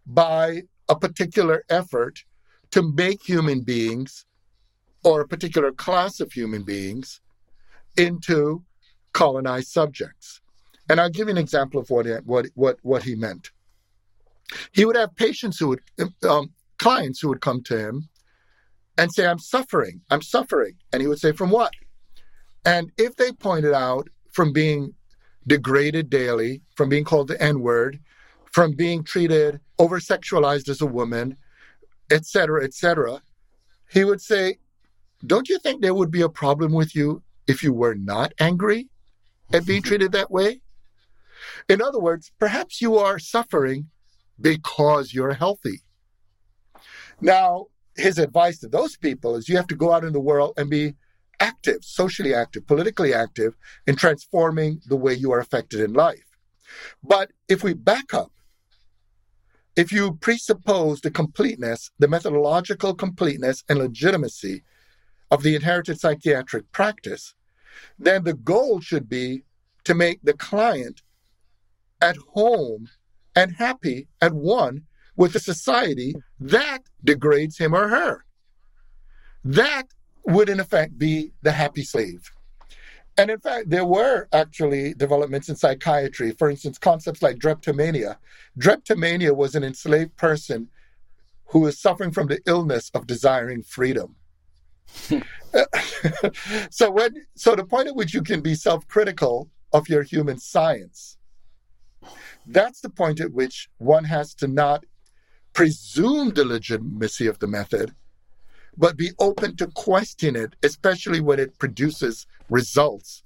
[0.06, 2.24] by a particular effort
[2.70, 4.24] to make human beings
[5.04, 7.20] or a particular class of human beings
[7.96, 8.64] into
[9.12, 10.40] colonized subjects.
[10.88, 13.50] And I'll give you an example of what what what what he meant.
[14.72, 15.82] He would have patients who would
[16.26, 18.08] um, clients who would come to him
[18.96, 21.72] and say, "I'm suffering, I'm suffering," and he would say, "From what?"
[22.64, 24.94] And if they pointed out from being
[25.46, 27.98] degraded daily, from being called the N word,
[28.52, 31.36] from being treated over sexualized as a woman,
[32.10, 33.22] etc., etc.,
[33.90, 34.58] he would say,
[35.26, 38.88] Don't you think there would be a problem with you if you were not angry
[39.52, 39.88] at being mm-hmm.
[39.88, 40.60] treated that way?
[41.68, 43.88] In other words, perhaps you are suffering
[44.40, 45.82] because you're healthy.
[47.20, 47.66] Now,
[47.96, 50.70] his advice to those people is you have to go out in the world and
[50.70, 50.94] be
[51.40, 53.54] active, socially active, politically active
[53.86, 56.24] in transforming the way you are affected in life.
[57.02, 58.32] But if we back up,
[59.76, 64.64] if you presuppose the completeness, the methodological completeness and legitimacy
[65.30, 67.34] of the inherited psychiatric practice,
[67.98, 69.44] then the goal should be
[69.84, 71.02] to make the client
[72.00, 72.88] at home
[73.36, 74.82] and happy at one
[75.18, 78.24] with a society that degrades him or her.
[79.44, 79.88] That
[80.24, 82.30] would, in effect, be the happy slave.
[83.18, 86.30] And in fact, there were actually developments in psychiatry.
[86.30, 88.16] For instance, concepts like drapetomania.
[88.58, 90.68] Drapetomania was an enslaved person
[91.46, 94.14] who is suffering from the illness of desiring freedom.
[96.70, 101.18] so when so the point at which you can be self-critical of your human science
[102.46, 104.82] that's the point at which one has to not
[105.58, 107.92] presume the legitimacy of the method
[108.76, 113.24] but be open to question it, especially when it produces results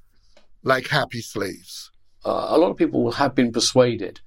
[0.62, 1.90] like happy slaves.
[2.24, 4.22] Uh, a lot of people have been persuaded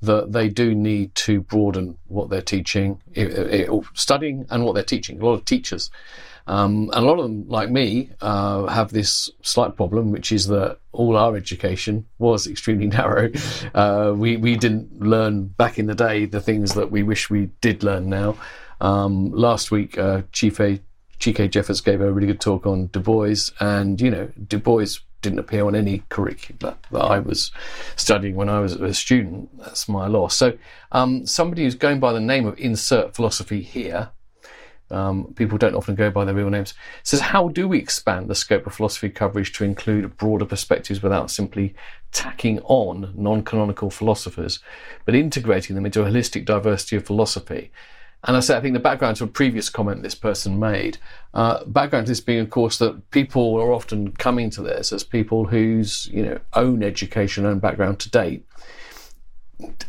[0.00, 4.82] that they do need to broaden what they're teaching, it, it, studying, and what they're
[4.82, 5.20] teaching.
[5.20, 5.90] A lot of teachers.
[6.46, 10.48] Um, and a lot of them, like me, uh, have this slight problem, which is
[10.48, 13.30] that all our education was extremely narrow.
[13.74, 17.50] Uh, we we didn't learn back in the day the things that we wish we
[17.60, 18.36] did learn now.
[18.80, 20.80] Um, last week, uh, Chief A.
[21.20, 24.98] Chike Jeffers gave a really good talk on Du Bois, and you know, Du Bois
[25.22, 27.52] didn't appear on any curricula that I was
[27.94, 29.56] studying when I was a student.
[29.56, 30.36] That's my loss.
[30.36, 30.58] So,
[30.90, 34.10] um, somebody who's going by the name of Insert Philosophy here,
[34.92, 38.28] um, people don't often go by their real names, It says, How do we expand
[38.28, 41.74] the scope of philosophy coverage to include broader perspectives without simply
[42.12, 44.60] tacking on non canonical philosophers,
[45.04, 47.70] but integrating them into a holistic diversity of philosophy?
[48.24, 50.98] And I say, I think the background to a previous comment this person made,
[51.34, 55.02] uh, background to this being, of course, that people are often coming to this as
[55.02, 58.46] people whose you know own education, own background to date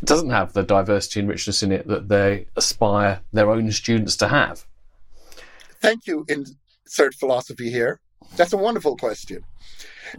[0.02, 4.28] doesn't have the diversity and richness in it that they aspire their own students to
[4.28, 4.64] have.
[5.84, 8.00] Thank you, insert philosophy here.
[8.36, 9.44] That's a wonderful question.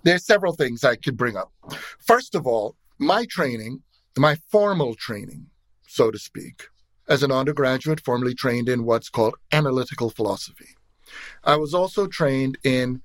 [0.03, 1.51] There's several things I could bring up.
[1.97, 3.81] First of all, my training,
[4.15, 5.47] my formal training,
[5.87, 6.67] so to speak,
[7.09, 10.69] as an undergraduate, formally trained in what's called analytical philosophy.
[11.43, 13.01] I was also trained in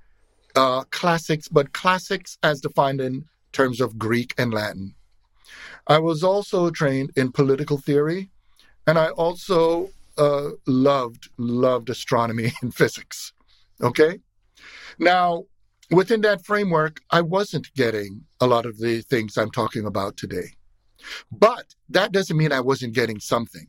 [0.54, 4.94] uh, classics, but classics as defined in terms of Greek and Latin.
[5.86, 8.28] I was also trained in political theory,
[8.86, 9.88] and I also
[10.18, 13.32] uh, loved loved astronomy and physics.
[13.82, 14.18] Okay,
[14.98, 15.44] now
[15.90, 20.54] within that framework, I wasn't getting a lot of the things I'm talking about today,
[21.32, 23.66] but that doesn't mean I wasn't getting something.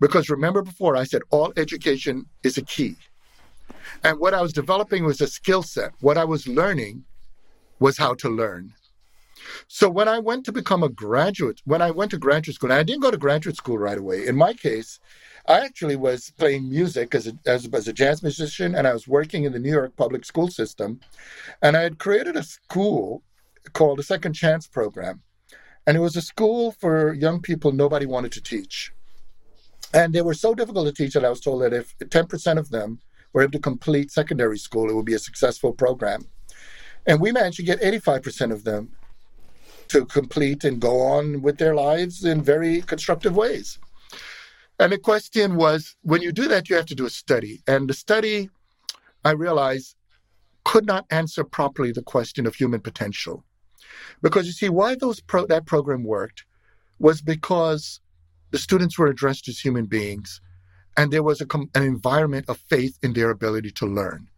[0.00, 2.96] Because remember before I said all education is a key.
[4.04, 5.92] And what I was developing was a skill set.
[6.00, 7.04] What I was learning
[7.78, 8.72] was how to learn.
[9.68, 12.82] So when I went to become a graduate, when I went to graduate school, I
[12.82, 14.26] didn't go to graduate school right away.
[14.26, 15.00] In my case,
[15.48, 19.06] I actually was playing music as a, as, as a jazz musician, and I was
[19.06, 21.00] working in the New York public school system.
[21.62, 23.22] And I had created a school
[23.72, 25.22] called the Second Chance Program.
[25.86, 28.92] And it was a school for young people nobody wanted to teach.
[29.94, 32.70] And they were so difficult to teach that I was told that if 10% of
[32.70, 32.98] them
[33.32, 36.26] were able to complete secondary school, it would be a successful program.
[37.06, 38.96] And we managed to get 85% of them
[39.88, 43.78] to complete and go on with their lives in very constructive ways.
[44.78, 47.62] And the question was when you do that, you have to do a study.
[47.66, 48.50] And the study,
[49.24, 49.96] I realized,
[50.64, 53.44] could not answer properly the question of human potential.
[54.20, 56.44] Because you see, why those pro- that program worked
[56.98, 58.00] was because
[58.50, 60.40] the students were addressed as human beings,
[60.96, 64.28] and there was a, an environment of faith in their ability to learn.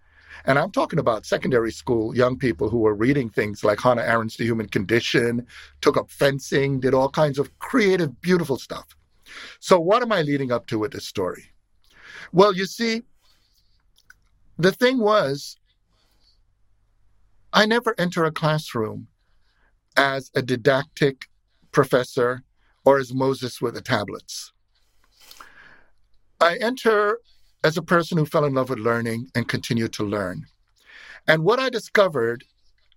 [0.44, 4.36] And I'm talking about secondary school young people who were reading things like Hannah Arendt's
[4.36, 5.46] The Human Condition,
[5.80, 8.86] took up fencing, did all kinds of creative, beautiful stuff.
[9.60, 11.44] So, what am I leading up to with this story?
[12.32, 13.02] Well, you see,
[14.58, 15.56] the thing was,
[17.52, 19.08] I never enter a classroom
[19.96, 21.28] as a didactic
[21.72, 22.42] professor
[22.84, 24.52] or as Moses with the tablets.
[26.40, 27.18] I enter
[27.64, 30.46] as a person who fell in love with learning and continued to learn.
[31.26, 32.44] And what I discovered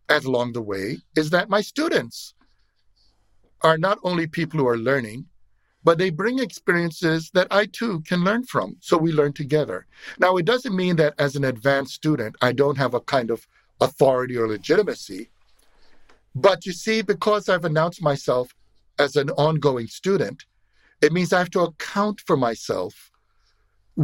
[0.09, 2.33] as along the way is that my students
[3.61, 5.25] are not only people who are learning,
[5.83, 8.77] but they bring experiences that I too can learn from.
[8.81, 9.87] So we learn together.
[10.19, 13.47] Now, it doesn't mean that as an advanced student, I don't have a kind of
[13.79, 15.31] authority or legitimacy.
[16.35, 18.53] But you see, because I've announced myself
[18.99, 20.45] as an ongoing student,
[21.01, 23.10] it means I have to account for myself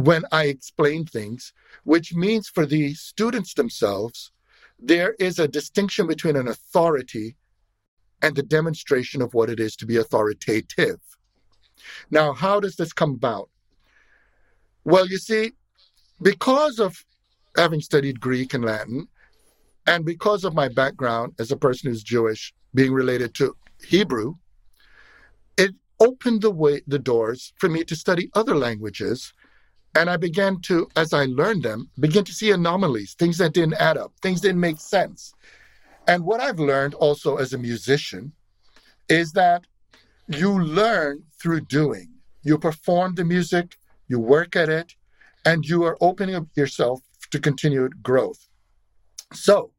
[0.04, 1.52] when I explain things,
[1.82, 4.30] which means for the students themselves,
[4.78, 7.36] there is a distinction between an authority
[8.22, 11.00] and the demonstration of what it is to be authoritative.
[12.12, 13.50] Now, how does this come about?
[14.84, 15.52] Well, you see,
[16.22, 17.04] because of
[17.56, 19.08] having studied Greek and Latin,
[19.88, 24.34] and because of my background as a person who's Jewish, being related to Hebrew,
[25.56, 29.32] it opened the way the doors for me to study other languages
[29.94, 33.74] and I began to, as I learned them, begin to see anomalies, things that didn't
[33.74, 35.32] add up, things didn't make sense.
[36.06, 38.32] And what I've learned also as a musician
[39.08, 39.66] is that
[40.28, 42.10] you learn through doing.
[42.42, 43.76] You perform the music,
[44.08, 44.94] you work at it,
[45.44, 47.00] and you are opening up yourself
[47.30, 48.48] to continued growth.
[49.32, 49.72] So,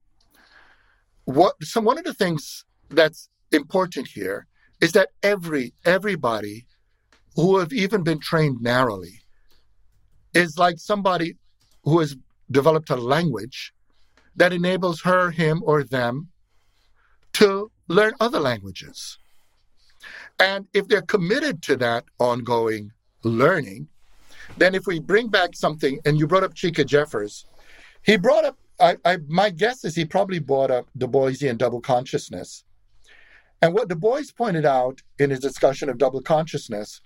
[1.25, 4.47] what so one of the things that's important here
[4.81, 6.65] is that every everybody
[7.35, 9.21] who have even been trained narrowly
[10.39, 11.35] is like somebody
[11.83, 12.15] who has
[12.49, 13.73] developed a language
[14.35, 16.29] that enables her, him, or them
[17.33, 19.17] to learn other languages.
[20.39, 22.91] And if they're committed to that ongoing
[23.23, 23.89] learning,
[24.57, 27.45] then if we bring back something, and you brought up Chike Jeffers,
[28.03, 31.81] he brought up, I, I, my guess is he probably brought up Du Boisian double
[31.81, 32.63] consciousness.
[33.61, 37.01] And what Du Bois pointed out in his discussion of double consciousness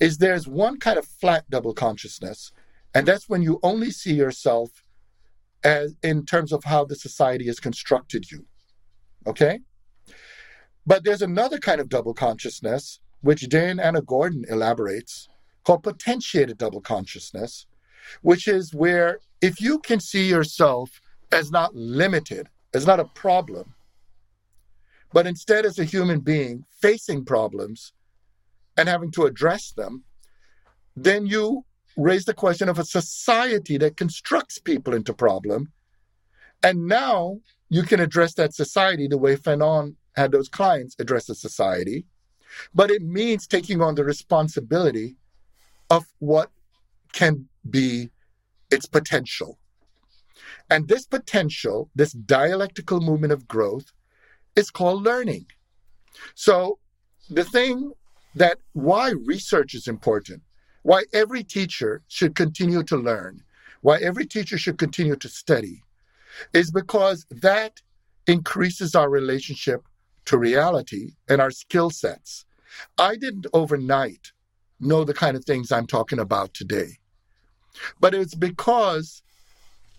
[0.00, 2.50] is there's one kind of flat double consciousness,
[2.98, 4.82] and that's when you only see yourself
[5.62, 8.44] as in terms of how the society has constructed you.
[9.24, 9.60] Okay?
[10.84, 15.28] But there's another kind of double consciousness, which Jane Anna Gordon elaborates,
[15.62, 17.66] called potentiated double consciousness,
[18.22, 21.00] which is where if you can see yourself
[21.30, 23.76] as not limited, as not a problem,
[25.12, 27.92] but instead as a human being facing problems
[28.76, 30.02] and having to address them,
[30.96, 31.64] then you
[31.98, 35.72] raise the question of a society that constructs people into problem.
[36.62, 41.34] And now you can address that society the way Fanon had those clients address the
[41.34, 42.06] society.
[42.72, 45.16] But it means taking on the responsibility
[45.90, 46.50] of what
[47.12, 48.10] can be
[48.70, 49.58] its potential.
[50.70, 53.92] And this potential, this dialectical movement of growth,
[54.54, 55.46] is called learning.
[56.34, 56.78] So
[57.28, 57.92] the thing
[58.34, 60.42] that why research is important
[60.88, 63.42] why every teacher should continue to learn,
[63.82, 65.82] why every teacher should continue to study,
[66.54, 67.82] is because that
[68.26, 69.82] increases our relationship
[70.24, 72.46] to reality and our skill sets.
[72.96, 74.32] I didn't overnight
[74.80, 76.96] know the kind of things I'm talking about today,
[78.00, 79.22] but it's because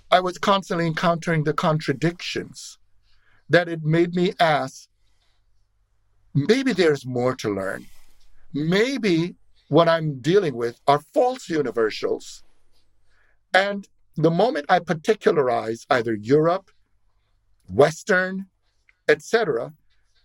[0.10, 2.80] I was constantly encountering the contradictions
[3.48, 4.88] that it made me ask
[6.34, 7.86] maybe there's more to learn.
[8.56, 9.36] Maybe
[9.70, 12.44] what I'm dealing with are false universals.
[13.54, 16.70] And the moment I particularize either Europe,
[17.70, 18.48] Western,
[19.08, 19.74] etc.,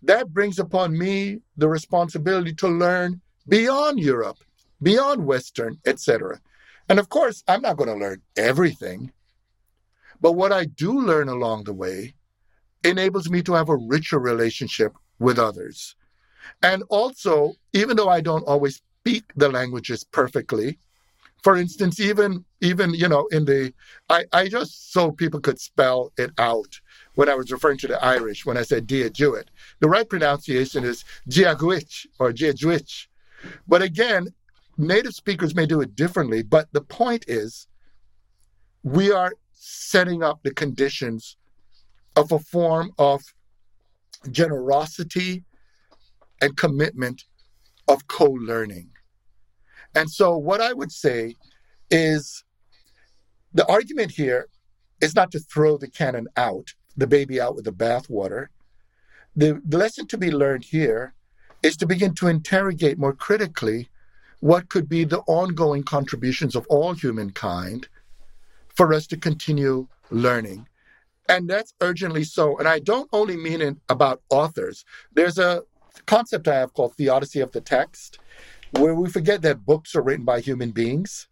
[0.02, 4.38] that brings upon me the responsibility to learn beyond Europe,
[4.82, 6.40] beyond Western, etc.
[6.88, 9.12] And of course, I'm not going to learn everything.
[10.20, 12.14] But what I do learn along the way
[12.82, 15.96] enables me to have a richer relationship with others.
[16.62, 20.78] And also, even though I don't always speak the languages perfectly.
[21.43, 23.74] For instance, even even you know in the
[24.09, 26.81] I, I just so people could spell it out
[27.16, 29.48] when I was referring to the Irish when I said Dia duit.
[29.81, 33.09] The right pronunciation is Giaguich or Giaguich.
[33.68, 34.28] But again,
[34.78, 37.66] native speakers may do it differently, but the point is
[38.82, 41.36] we are setting up the conditions
[42.16, 43.20] of a form of
[44.31, 45.44] generosity
[46.40, 47.24] and commitment
[47.86, 48.93] of co learning.
[49.94, 51.36] And so, what I would say
[51.90, 52.44] is
[53.52, 54.48] the argument here
[55.00, 58.48] is not to throw the canon out, the baby out with the bathwater.
[59.36, 61.14] The, the lesson to be learned here
[61.62, 63.88] is to begin to interrogate more critically
[64.40, 67.88] what could be the ongoing contributions of all humankind
[68.74, 70.68] for us to continue learning.
[71.28, 72.58] And that's urgently so.
[72.58, 74.84] And I don't only mean it about authors.
[75.14, 75.62] There's a
[76.06, 78.18] concept I have called theodicy of the text,
[78.78, 81.28] where we forget that books are written by human beings.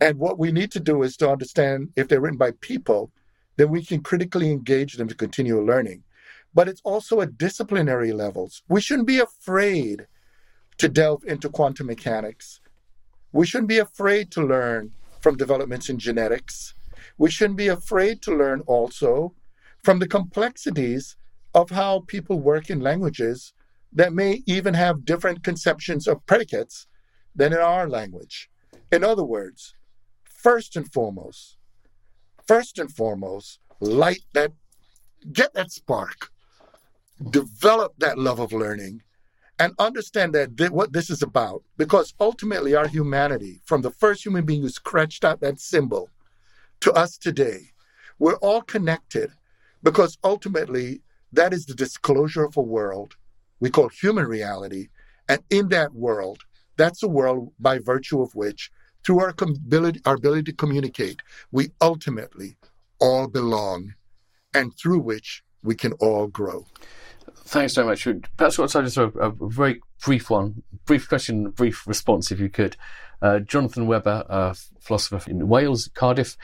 [0.00, 3.12] And what we need to do is to understand if they're written by people,
[3.56, 6.02] then we can critically engage them to continue learning.
[6.54, 8.62] But it's also at disciplinary levels.
[8.68, 10.06] We shouldn't be afraid
[10.78, 12.60] to delve into quantum mechanics.
[13.32, 16.74] We shouldn't be afraid to learn from developments in genetics.
[17.16, 19.34] We shouldn't be afraid to learn also
[19.82, 21.16] from the complexities
[21.54, 23.52] of how people work in languages
[23.92, 26.86] that may even have different conceptions of predicates
[27.34, 28.48] than in our language.
[28.90, 29.74] In other words,
[30.24, 31.56] first and foremost,
[32.46, 34.52] first and foremost, light that,
[35.32, 36.30] get that spark,
[37.30, 39.02] develop that love of learning,
[39.58, 41.62] and understand that th- what this is about.
[41.76, 46.10] Because ultimately, our humanity, from the first human being who scratched out that symbol
[46.80, 47.70] to us today,
[48.18, 49.30] we're all connected
[49.82, 51.02] because ultimately,
[51.32, 53.16] that is the disclosure of a world
[53.62, 54.88] we call human reality.
[55.28, 56.40] And in that world,
[56.76, 58.72] that's a world by virtue of which,
[59.06, 61.20] through our ability, our ability to communicate,
[61.52, 62.56] we ultimately
[62.98, 63.94] all belong
[64.52, 66.66] and through which we can all grow.
[67.44, 68.06] Thanks very much.
[68.36, 72.76] Perhaps I'll just a, a very brief one, brief question, brief response, if you could.
[73.20, 76.36] Uh, Jonathan Webber, philosopher in Wales, Cardiff.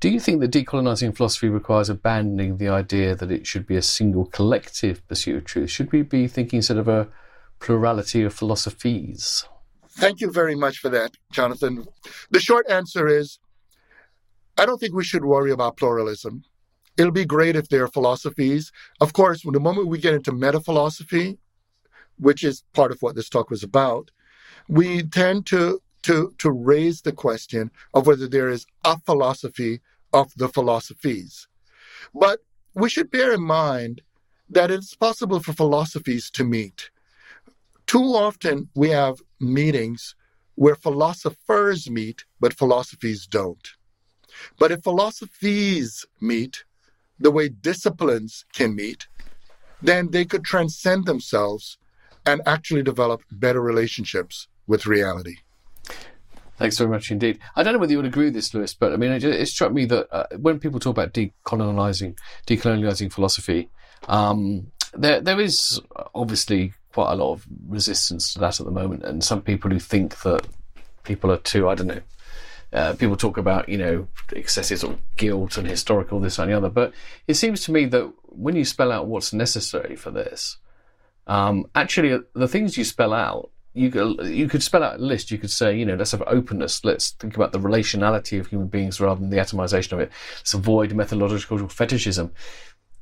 [0.00, 3.82] Do you think that decolonising philosophy requires abandoning the idea that it should be a
[3.82, 5.68] single collective pursuit of truth?
[5.68, 7.08] Should we be thinking sort of a
[7.58, 9.44] plurality of philosophies?
[9.90, 11.84] Thank you very much for that, Jonathan.
[12.30, 13.38] The short answer is
[14.56, 16.44] I don't think we should worry about pluralism.
[16.96, 18.72] It'll be great if there are philosophies.
[19.02, 21.38] Of course, when the moment we get into meta philosophy,
[22.18, 24.10] which is part of what this talk was about,
[24.66, 29.80] we tend to to, to raise the question of whether there is a philosophy
[30.12, 31.46] of the philosophies.
[32.14, 32.40] But
[32.74, 34.02] we should bear in mind
[34.48, 36.90] that it's possible for philosophies to meet.
[37.86, 40.14] Too often we have meetings
[40.54, 43.70] where philosophers meet, but philosophies don't.
[44.58, 46.64] But if philosophies meet
[47.18, 49.06] the way disciplines can meet,
[49.82, 51.78] then they could transcend themselves
[52.26, 55.36] and actually develop better relationships with reality.
[56.60, 57.38] Thanks very much indeed.
[57.56, 59.48] I don't know whether you would agree with this, Lewis, but I mean, it, it
[59.48, 63.70] struck me that uh, when people talk about decolonizing, decolonializing philosophy,
[64.08, 65.80] um, there there is
[66.14, 69.78] obviously quite a lot of resistance to that at the moment, and some people who
[69.78, 70.46] think that
[71.02, 72.02] people are too, I don't know.
[72.74, 76.56] Uh, people talk about, you know, excessive sort of guilt and historical this and the
[76.58, 76.92] other, but
[77.26, 80.58] it seems to me that when you spell out what's necessary for this,
[81.26, 85.30] um, actually, the things you spell out you could you could spell out a list.
[85.30, 86.84] You could say, you know, let's have openness.
[86.84, 90.10] Let's think about the relationality of human beings rather than the atomization of it.
[90.38, 92.32] Let's avoid methodological fetishism.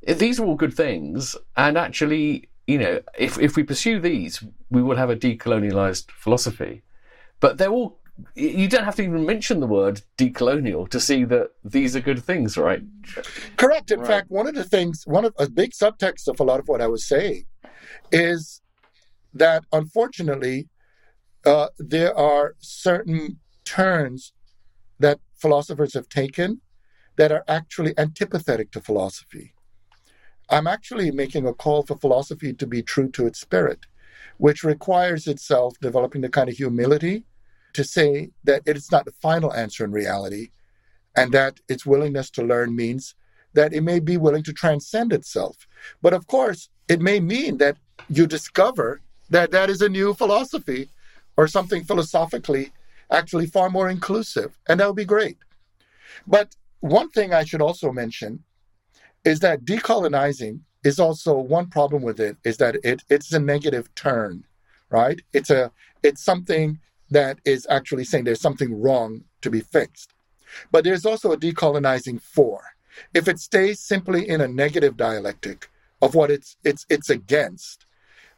[0.07, 4.81] These are all good things, and actually, you know, if if we pursue these, we
[4.81, 6.83] will have a decolonialized philosophy.
[7.39, 7.97] But they're all.
[8.35, 12.21] You don't have to even mention the word decolonial to see that these are good
[12.21, 12.81] things, right?
[13.55, 13.91] Correct.
[13.91, 14.07] In right.
[14.07, 16.81] fact, one of the things, one of a big subtext of a lot of what
[16.81, 17.45] I was saying
[18.11, 18.58] is
[19.33, 20.67] that unfortunately
[21.45, 24.33] uh, there are certain turns
[24.99, 26.61] that philosophers have taken
[27.15, 29.53] that are actually antipathetic to philosophy.
[30.49, 33.85] I'm actually making a call for philosophy to be true to its spirit,
[34.37, 37.23] which requires itself developing the kind of humility
[37.73, 40.49] to say that it is not the final answer in reality,
[41.15, 43.15] and that its willingness to learn means
[43.53, 45.67] that it may be willing to transcend itself.
[46.01, 47.77] But of course, it may mean that
[48.09, 50.89] you discover that that is a new philosophy
[51.37, 52.71] or something philosophically
[53.11, 54.57] actually far more inclusive.
[54.67, 55.37] And that would be great.
[56.27, 58.43] But one thing I should also mention
[59.25, 63.93] is that decolonizing is also one problem with it is that it it's a negative
[63.95, 64.45] turn,
[64.89, 65.21] right?
[65.33, 65.71] It's a
[66.03, 66.79] it's something
[67.09, 70.13] that is actually saying there's something wrong to be fixed.
[70.71, 72.61] But there's also a decolonizing for.
[73.13, 75.69] If it stays simply in a negative dialectic
[76.01, 77.85] of what it's it's it's against,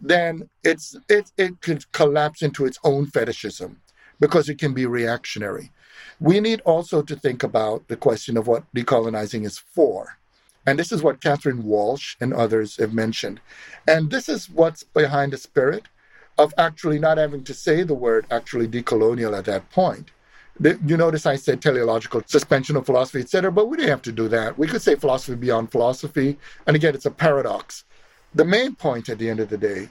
[0.01, 3.79] then it's it it can collapse into its own fetishism
[4.19, 5.71] because it can be reactionary.
[6.19, 10.17] We need also to think about the question of what decolonizing is for.
[10.65, 13.41] And this is what Catherine Walsh and others have mentioned.
[13.87, 15.85] And this is what's behind the spirit
[16.37, 20.11] of actually not having to say the word actually decolonial at that point.
[20.59, 24.27] You notice I said teleological suspension of philosophy, etc., but we didn't have to do
[24.27, 24.59] that.
[24.59, 26.37] We could say philosophy beyond philosophy.
[26.67, 27.83] And again, it's a paradox
[28.33, 29.89] the main point at the end of the day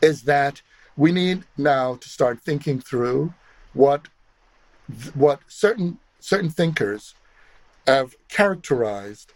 [0.00, 0.62] is that
[0.96, 3.34] we need now to start thinking through
[3.72, 4.08] what
[5.14, 7.14] what certain certain thinkers
[7.86, 9.32] have characterized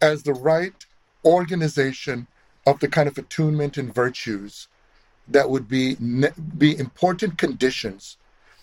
[0.00, 0.86] as the right
[1.24, 2.26] organization
[2.66, 4.68] of the kind of attunement and virtues
[5.28, 5.94] that would be
[6.58, 8.16] be important conditions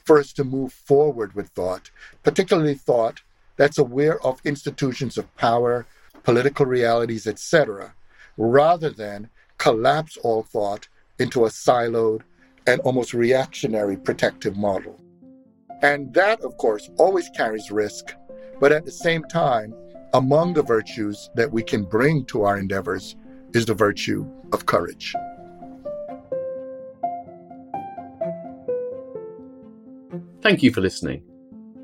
[0.04, 1.90] for us to move forward with thought,
[2.24, 3.22] particularly thought
[3.56, 5.86] that's aware of institutions of power,
[6.24, 7.94] political realities, etc.,
[8.42, 10.88] rather than collapse all thought
[11.20, 12.22] into a siloed
[12.66, 15.00] and almost reactionary protective model.
[15.84, 18.16] And that, of course, always carries risk,
[18.60, 19.76] but at the same time,
[20.14, 23.16] among the virtues that we can bring to our endeavors
[23.54, 25.14] is the virtue of courage.
[30.42, 31.24] Thank you for listening.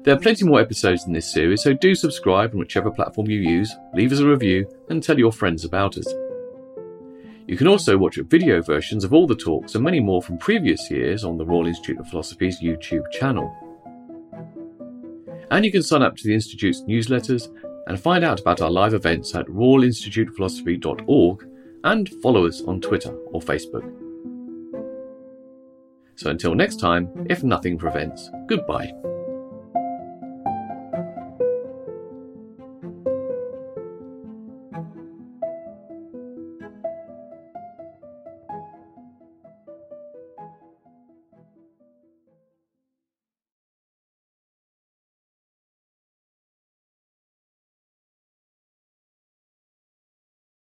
[0.04, 3.40] There are plenty more episodes in this series, so do subscribe on whichever platform you
[3.40, 6.08] use, leave us a review, and tell your friends about us.
[7.48, 10.92] You can also watch video versions of all the talks and many more from previous
[10.92, 13.56] years on the Royal Institute of Philosophy's YouTube channel.
[15.50, 17.48] And you can sign up to the Institute's newsletters
[17.88, 21.48] and find out about our live events at royalinstitutephilosophy.org
[21.86, 23.90] and follow us on Twitter or Facebook.
[26.16, 28.92] So until next time, if nothing prevents, goodbye.